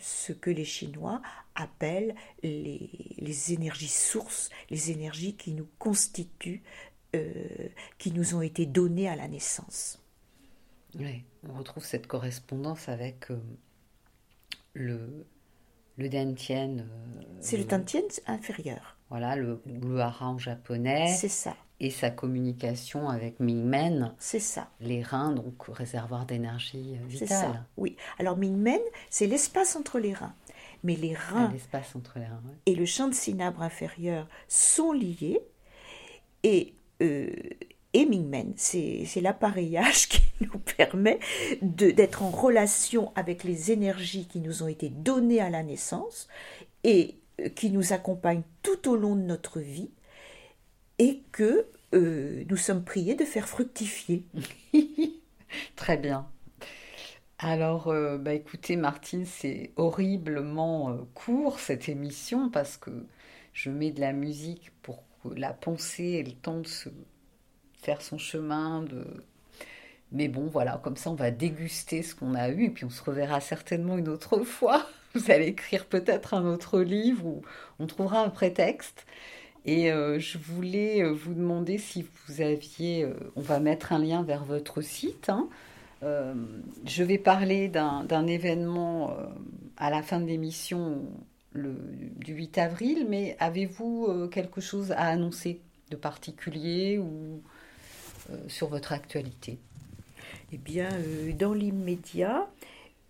ce 0.00 0.32
que 0.32 0.50
les 0.50 0.64
Chinois 0.64 1.22
appellent 1.54 2.14
les, 2.42 2.90
les, 3.18 3.52
énergies 3.52 3.88
sources, 3.88 4.50
les 4.70 4.90
énergies 4.90 5.34
qui 5.34 5.52
nous 5.52 5.68
constituent 5.78 6.62
euh, 7.14 7.68
qui 7.98 8.10
nous 8.10 8.34
ont 8.34 8.42
été 8.42 8.66
donnés 8.66 9.08
à 9.08 9.14
la 9.14 9.28
naissance. 9.28 10.02
Oui, 10.98 11.22
on 11.48 11.52
retrouve 11.54 11.84
cette 11.84 12.08
correspondance 12.08 12.88
avec 12.88 13.30
euh, 13.30 13.38
le, 14.74 15.24
le 15.96 16.08
Dantien. 16.08 16.78
Euh, 16.78 17.22
c'est 17.40 17.56
le 17.56 17.64
Dantien 17.64 18.02
inférieur. 18.26 18.93
Voilà, 19.10 19.36
le, 19.36 19.60
le 19.66 20.00
en 20.00 20.38
japonais. 20.38 21.14
C'est 21.16 21.28
ça. 21.28 21.54
Et 21.80 21.90
sa 21.90 22.10
communication 22.10 23.08
avec 23.08 23.40
Mingmen. 23.40 24.14
C'est 24.18 24.40
ça. 24.40 24.68
Les 24.80 25.02
reins, 25.02 25.32
donc 25.32 25.54
réservoir 25.68 26.24
d'énergie 26.24 26.96
vitale. 27.06 27.28
C'est 27.28 27.34
ça, 27.34 27.66
oui. 27.76 27.96
Alors 28.18 28.36
Mingmen, 28.36 28.80
c'est 29.10 29.26
l'espace 29.26 29.76
entre 29.76 29.98
les 29.98 30.14
reins. 30.14 30.34
Mais 30.82 30.96
les 30.96 31.14
ah, 31.14 31.34
reins 31.34 31.50
l'espace 31.50 31.96
entre 31.96 32.18
les 32.18 32.26
reins, 32.26 32.42
et 32.66 32.74
le 32.74 32.84
champ 32.84 33.08
de 33.08 33.14
cinabre 33.14 33.62
inférieur 33.62 34.28
sont 34.48 34.92
liés. 34.92 35.40
Et 36.42 36.74
euh, 37.02 37.30
et 37.94 38.06
Mingmen. 38.06 38.52
C'est 38.56 39.20
l'appareillage 39.22 40.08
qui 40.08 40.22
nous 40.40 40.58
permet 40.76 41.18
d'être 41.62 42.22
en 42.22 42.30
relation 42.30 43.12
avec 43.14 43.44
les 43.44 43.70
énergies 43.70 44.26
qui 44.26 44.40
nous 44.40 44.62
ont 44.62 44.68
été 44.68 44.90
données 44.90 45.40
à 45.40 45.48
la 45.48 45.62
naissance 45.62 46.28
et 46.82 47.14
euh, 47.14 47.23
qui 47.54 47.70
nous 47.70 47.92
accompagnent 47.92 48.42
tout 48.62 48.88
au 48.88 48.96
long 48.96 49.16
de 49.16 49.22
notre 49.22 49.60
vie 49.60 49.90
et 50.98 51.22
que 51.32 51.66
euh, 51.94 52.44
nous 52.48 52.56
sommes 52.56 52.84
priés 52.84 53.14
de 53.14 53.24
faire 53.24 53.48
fructifier. 53.48 54.24
Très 55.76 55.96
bien. 55.96 56.28
Alors, 57.38 57.92
bah 58.20 58.32
écoutez, 58.32 58.76
Martine, 58.76 59.26
c'est 59.26 59.72
horriblement 59.76 60.96
court 61.14 61.58
cette 61.58 61.88
émission 61.88 62.48
parce 62.48 62.76
que 62.76 62.90
je 63.52 63.70
mets 63.70 63.90
de 63.90 64.00
la 64.00 64.12
musique 64.12 64.72
pour 64.82 65.02
la 65.34 65.52
pensée 65.52 66.12
ait 66.12 66.22
le 66.22 66.32
temps 66.32 66.60
de 66.60 66.66
se 66.66 66.88
faire 67.80 68.02
son 68.02 68.18
chemin. 68.18 68.82
De... 68.82 69.04
Mais 70.12 70.28
bon, 70.28 70.46
voilà, 70.46 70.80
comme 70.82 70.96
ça, 70.96 71.10
on 71.10 71.14
va 71.14 71.30
déguster 71.30 72.02
ce 72.02 72.14
qu'on 72.14 72.34
a 72.34 72.50
eu, 72.50 72.64
et 72.64 72.70
puis 72.70 72.84
on 72.84 72.90
se 72.90 73.02
reverra 73.02 73.40
certainement 73.40 73.96
une 73.96 74.08
autre 74.08 74.40
fois. 74.44 74.86
Vous 75.24 75.30
allez 75.30 75.46
écrire 75.46 75.86
peut-être 75.86 76.34
un 76.34 76.44
autre 76.44 76.80
livre, 76.80 77.24
ou 77.24 77.42
on 77.78 77.86
trouvera 77.86 78.20
un 78.20 78.30
prétexte. 78.30 79.06
Et 79.64 79.92
euh, 79.92 80.18
je 80.18 80.38
voulais 80.38 81.02
euh, 81.02 81.12
vous 81.12 81.34
demander 81.34 81.78
si 81.78 82.04
vous 82.26 82.40
aviez... 82.40 83.04
Euh, 83.04 83.14
on 83.36 83.40
va 83.40 83.60
mettre 83.60 83.92
un 83.92 83.98
lien 83.98 84.24
vers 84.24 84.44
votre 84.44 84.80
site. 84.80 85.28
Hein. 85.28 85.48
je 86.02 87.02
vais 87.02 87.16
parler 87.16 87.68
d'un 87.68 88.26
événement 88.26 89.16
à 89.76 89.88
la 89.88 90.02
fin 90.02 90.20
de 90.20 90.26
l'émission 90.26 91.02
du 91.54 92.34
8 92.34 92.58
avril, 92.58 93.06
mais 93.08 93.36
avez-vous 93.38 94.28
quelque 94.30 94.60
chose 94.60 94.92
à 94.92 95.06
annoncer 95.06 95.60
de 95.90 95.96
particulier 95.96 96.98
ou 96.98 97.40
sur 98.48 98.68
votre 98.68 98.92
actualité? 98.92 99.58
Eh 100.52 100.58
bien, 100.58 100.90
dans 101.38 101.54
l'immédiat, 101.54 102.46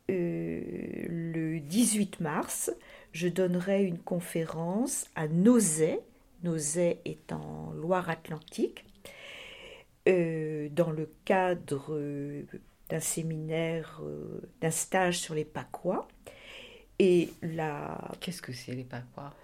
le 0.08 1.58
18 1.58 2.20
mars, 2.20 2.72
je 3.12 3.28
donnerai 3.28 3.84
une 3.84 3.98
conférence 3.98 5.06
à 5.14 5.28
Nozay. 5.28 6.00
Nozay 6.42 7.00
est 7.04 7.32
en 7.32 7.72
Loire-Atlantique, 7.72 8.84
dans 10.06 10.90
le 10.90 11.10
cadre 11.24 11.98
d'un 12.90 13.00
séminaire, 13.00 14.02
d'un 14.60 14.70
stage 14.70 15.18
sur 15.18 15.34
les 15.34 15.44
Pacois. 15.44 16.06
Et 16.98 17.32
la... 17.42 18.12
Qu'est-ce 18.20 18.42
que 18.42 18.52
c'est 18.52 18.72
les 18.72 18.84
Pakwa? 18.84 19.34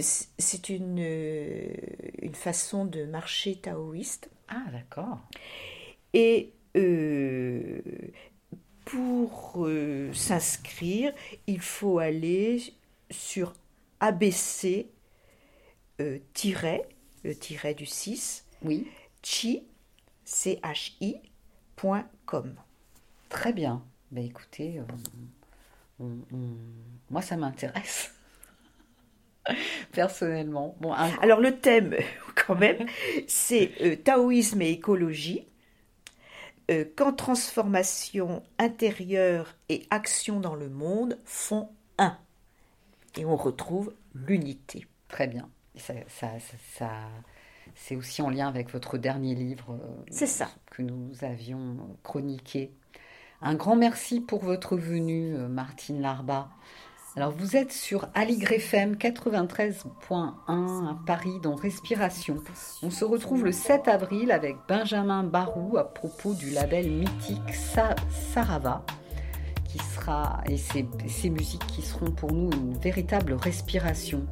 C'est 0.00 0.68
une, 0.68 0.98
euh, 1.00 1.72
une 2.20 2.34
façon 2.34 2.84
de 2.84 3.04
marcher 3.04 3.56
taoïste. 3.56 4.30
Ah, 4.48 4.64
d'accord. 4.72 5.18
Et 6.12 6.52
euh, 6.76 7.80
pour 8.90 9.66
euh, 9.66 10.12
s'inscrire, 10.14 11.12
il 11.46 11.60
faut 11.60 11.98
aller 11.98 12.62
sur 13.10 13.52
ABC 14.00 14.90
tiret, 16.32 16.88
le 17.24 17.34
tiret 17.34 17.74
du 17.74 17.86
6, 17.86 18.46
oui. 18.62 18.86
chi, 19.22 19.64
C-H-I.com. 20.24 21.24
Très 23.28 23.52
bien. 23.52 23.84
Ben 24.10 24.24
écoutez, 24.24 24.80
moi, 25.98 27.20
ça 27.22 27.36
m'intéresse. 27.36 28.14
Personnellement. 29.92 30.76
Bon, 30.80 30.92
Alors 30.92 31.40
le 31.40 31.58
thème, 31.58 31.96
quand 32.46 32.54
même, 32.54 32.86
c'est 33.26 33.72
euh, 33.80 33.96
taoïsme 33.96 34.62
et 34.62 34.70
écologie. 34.70 35.46
Euh, 36.70 36.84
quand 36.96 37.14
transformation 37.14 38.42
intérieure 38.58 39.54
et 39.68 39.86
action 39.90 40.40
dans 40.40 40.54
le 40.54 40.68
monde 40.68 41.18
font 41.24 41.70
un. 41.96 42.18
Et 43.16 43.24
on 43.24 43.36
retrouve 43.36 43.94
l'unité. 44.14 44.86
Très 45.08 45.26
bien. 45.26 45.48
Ça, 45.76 45.94
ça, 46.08 46.28
ça, 46.74 46.90
c'est 47.74 47.96
aussi 47.96 48.20
en 48.20 48.28
lien 48.28 48.48
avec 48.48 48.70
votre 48.70 48.98
dernier 48.98 49.34
livre 49.34 49.78
euh, 49.80 50.26
ça. 50.26 50.50
que 50.70 50.82
nous 50.82 51.12
avions 51.22 51.96
chroniqué. 52.02 52.72
Un 53.40 53.54
grand 53.54 53.76
merci 53.76 54.20
pour 54.20 54.40
votre 54.40 54.76
venue, 54.76 55.34
euh, 55.34 55.48
Martine 55.48 56.00
Larba. 56.02 56.50
Alors, 57.18 57.32
vous 57.36 57.56
êtes 57.56 57.72
sur 57.72 58.06
Aligre 58.14 58.52
FM 58.52 58.94
93.1 58.94 59.88
à 60.48 60.96
Paris 61.04 61.40
dans 61.42 61.56
Respiration. 61.56 62.36
On 62.84 62.90
se 62.90 63.04
retrouve 63.04 63.44
le 63.44 63.50
7 63.50 63.88
avril 63.88 64.30
avec 64.30 64.54
Benjamin 64.68 65.24
Barou 65.24 65.78
à 65.78 65.84
propos 65.92 66.34
du 66.34 66.50
label 66.50 66.88
mythique 66.88 67.52
Sa- 67.52 67.96
Sarava, 68.32 68.84
qui 69.64 69.78
sera, 69.78 70.42
et 70.48 70.56
ces 70.56 71.28
musiques 71.30 71.66
qui 71.66 71.82
seront 71.82 72.12
pour 72.12 72.30
nous 72.32 72.50
une 72.52 72.78
véritable 72.78 73.32
respiration. 73.32 74.24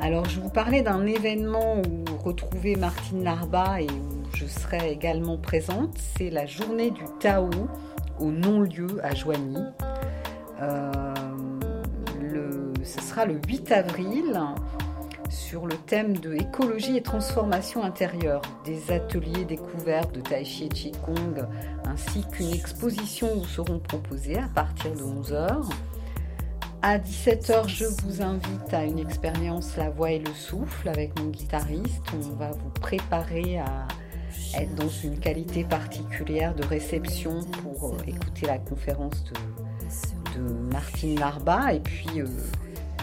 Alors, 0.00 0.24
je 0.24 0.40
vous 0.40 0.50
parlais 0.50 0.82
d'un 0.82 1.06
événement 1.06 1.76
où 1.82 2.16
retrouver 2.24 2.74
Martine 2.74 3.22
Larba 3.22 3.80
et 3.80 3.86
où 3.86 4.34
je 4.36 4.46
serai 4.46 4.90
également 4.90 5.38
présente. 5.38 5.96
C'est 6.16 6.30
la 6.30 6.46
journée 6.46 6.90
du 6.90 7.04
Tao 7.20 7.48
au 8.18 8.32
non-lieu 8.32 8.88
à 9.04 9.14
Joigny. 9.14 9.56
Euh, 10.60 11.14
ce 12.88 13.02
sera 13.02 13.26
le 13.26 13.38
8 13.46 13.70
avril 13.72 14.40
sur 15.28 15.66
le 15.66 15.76
thème 15.76 16.16
de 16.16 16.34
écologie 16.34 16.96
et 16.96 17.02
transformation 17.02 17.82
intérieure, 17.84 18.40
des 18.64 18.90
ateliers 18.90 19.44
découvertes 19.44 20.14
de 20.14 20.20
Tai 20.22 20.42
Chi 20.42 20.64
et 20.64 20.68
Qigong, 20.68 21.46
ainsi 21.84 22.24
qu'une 22.32 22.50
exposition 22.50 23.28
où 23.36 23.44
seront 23.44 23.78
proposées 23.78 24.38
à 24.38 24.48
partir 24.48 24.92
de 24.92 25.02
11h. 25.02 25.70
À 26.80 26.98
17h, 26.98 27.68
je 27.68 27.84
vous 27.84 28.22
invite 28.22 28.72
à 28.72 28.84
une 28.84 28.98
expérience 28.98 29.76
La 29.76 29.90
voix 29.90 30.12
et 30.12 30.20
le 30.20 30.32
souffle 30.32 30.88
avec 30.88 31.18
mon 31.18 31.26
guitariste. 31.26 32.04
On 32.14 32.36
va 32.36 32.52
vous 32.52 32.70
préparer 32.80 33.58
à 33.58 33.86
être 34.56 34.74
dans 34.76 34.88
une 34.88 35.18
qualité 35.18 35.62
particulière 35.64 36.54
de 36.54 36.64
réception 36.64 37.40
pour 37.62 37.90
euh, 37.90 37.96
écouter 38.06 38.46
la 38.46 38.58
conférence 38.58 39.24
de, 39.24 40.40
de 40.40 40.52
Martine 40.72 41.18
Larba. 41.18 41.74
Et 41.74 41.80
puis, 41.80 42.20
euh, 42.20 42.26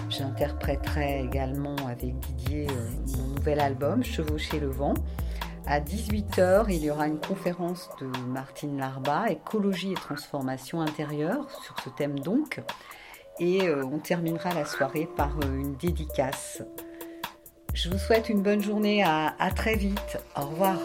j'interpréterai 0.09 1.23
également 1.23 1.75
avec 1.87 2.17
Didier 2.19 2.67
euh, 2.69 2.89
mon 3.17 3.35
nouvel 3.35 3.59
album, 3.59 4.03
Chevaucher 4.03 4.59
le 4.59 4.69
vent. 4.69 4.93
À 5.67 5.79
18h, 5.79 6.65
il 6.69 6.83
y 6.83 6.91
aura 6.91 7.07
une 7.07 7.19
conférence 7.19 7.89
de 7.99 8.05
Martine 8.27 8.77
Larba, 8.77 9.29
Écologie 9.29 9.93
et 9.93 9.95
transformation 9.95 10.81
intérieure, 10.81 11.49
sur 11.63 11.75
ce 11.83 11.89
thème 11.89 12.19
donc. 12.19 12.61
Et 13.39 13.67
euh, 13.67 13.83
on 13.83 13.97
terminera 13.97 14.53
la 14.53 14.65
soirée 14.65 15.09
par 15.17 15.31
euh, 15.43 15.59
une 15.59 15.75
dédicace. 15.75 16.61
Je 17.73 17.89
vous 17.89 17.97
souhaite 17.97 18.29
une 18.29 18.41
bonne 18.41 18.61
journée, 18.61 19.03
à, 19.03 19.35
à 19.39 19.51
très 19.51 19.75
vite. 19.75 20.17
Au 20.37 20.45
revoir. 20.45 20.77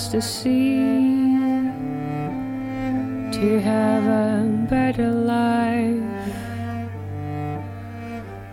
Against 0.00 0.12
the 0.12 0.22
to 3.32 3.60
have 3.60 4.04
a 4.04 4.46
better 4.68 5.10
life. 5.10 6.02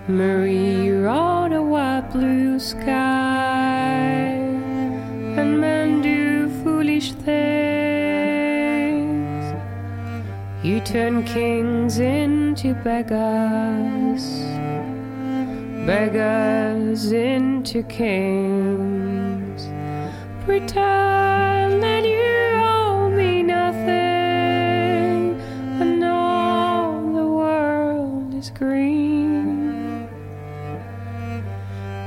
Marie 0.08 0.90
wrote 0.92 1.54
a 1.54 1.62
white 1.62 2.10
blue 2.12 2.60
sky 2.60 4.34
and 5.38 5.60
men 5.62 6.02
do 6.02 6.50
foolish 6.64 7.14
things. 7.14 7.36
You 10.64 10.82
turn 10.82 11.24
kings 11.24 12.00
into 12.00 12.74
beggars, 12.84 14.24
beggars 15.86 17.12
into 17.12 17.84
kings. 17.84 19.07
Pretend 20.48 21.84
that 21.84 22.06
you 22.06 22.62
owe 22.64 23.10
me 23.10 23.44
nothing, 23.44 25.36
and 25.82 26.02
all 26.06 27.02
the 27.14 27.28
world 27.28 28.34
is 28.34 28.50
green. 28.52 30.08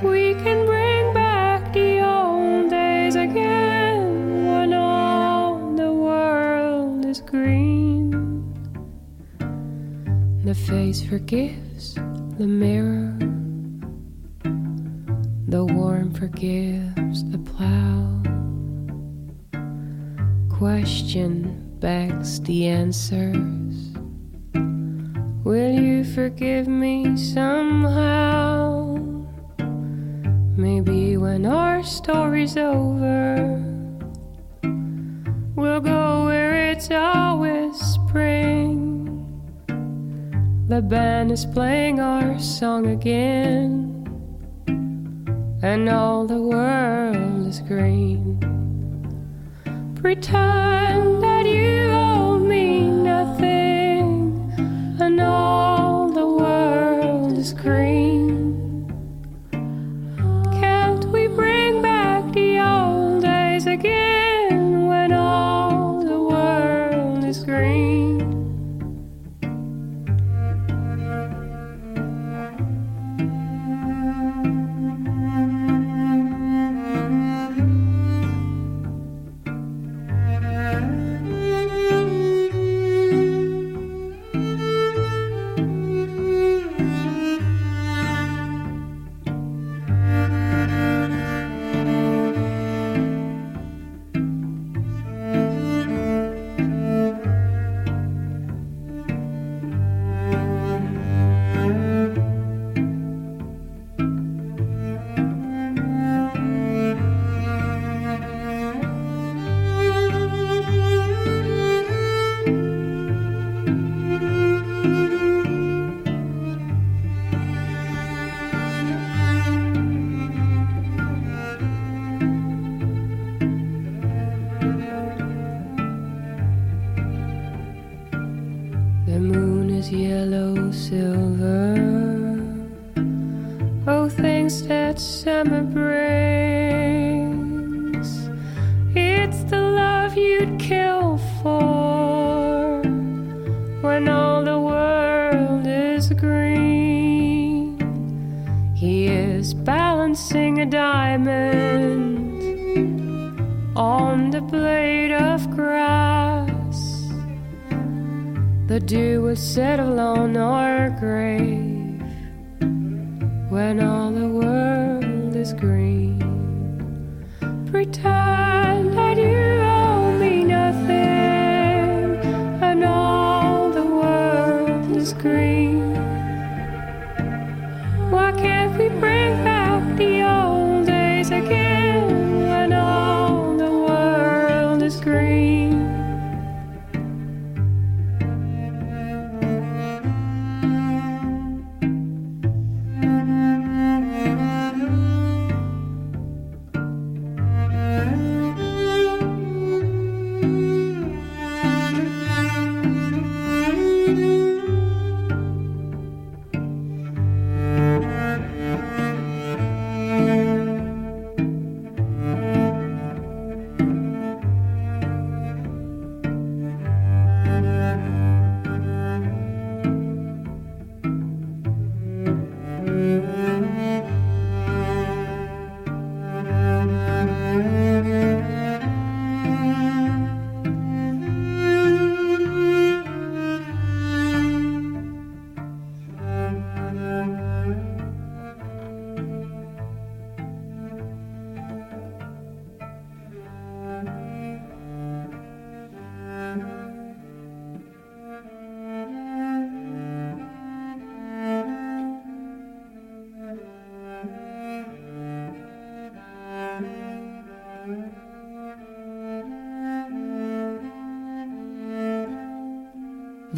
We 0.02 0.32
can 0.42 0.64
bring 0.64 1.12
back 1.12 1.70
the 1.74 2.00
old 2.00 2.70
days 2.70 3.14
again 3.14 4.46
when 4.46 4.72
all 4.72 5.74
the 5.76 5.92
world 5.92 7.04
is 7.04 7.20
green. 7.20 8.10
The 10.44 10.54
face 10.54 11.02
forgives 11.02 11.94
the 11.94 12.46
mirror, 12.46 13.18
the 15.46 15.62
warm 15.66 16.14
forgives 16.14 16.99
Question 21.10 21.76
begs 21.80 22.40
the 22.42 22.68
answers. 22.68 23.90
Will 25.42 25.72
you 25.72 26.04
forgive 26.04 26.68
me 26.68 27.16
somehow? 27.16 28.94
Maybe 30.56 31.16
when 31.16 31.46
our 31.46 31.82
story's 31.82 32.56
over, 32.56 33.60
we'll 35.56 35.80
go 35.80 36.26
where 36.26 36.70
it's 36.70 36.92
always 36.92 37.76
spring. 37.76 39.26
The 40.68 40.80
band 40.80 41.32
is 41.32 41.44
playing 41.44 41.98
our 41.98 42.38
song 42.38 42.86
again, 42.86 44.06
and 45.60 45.88
all 45.88 46.28
the 46.28 46.40
world 46.40 47.48
is 47.48 47.58
green. 47.62 48.49
Pretend 50.00 51.29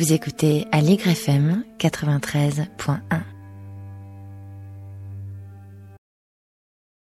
Vous 0.02 0.12
écoutez 0.12 0.66
Allegre 0.72 1.06
FM 1.06 1.62
93.1. 1.78 3.31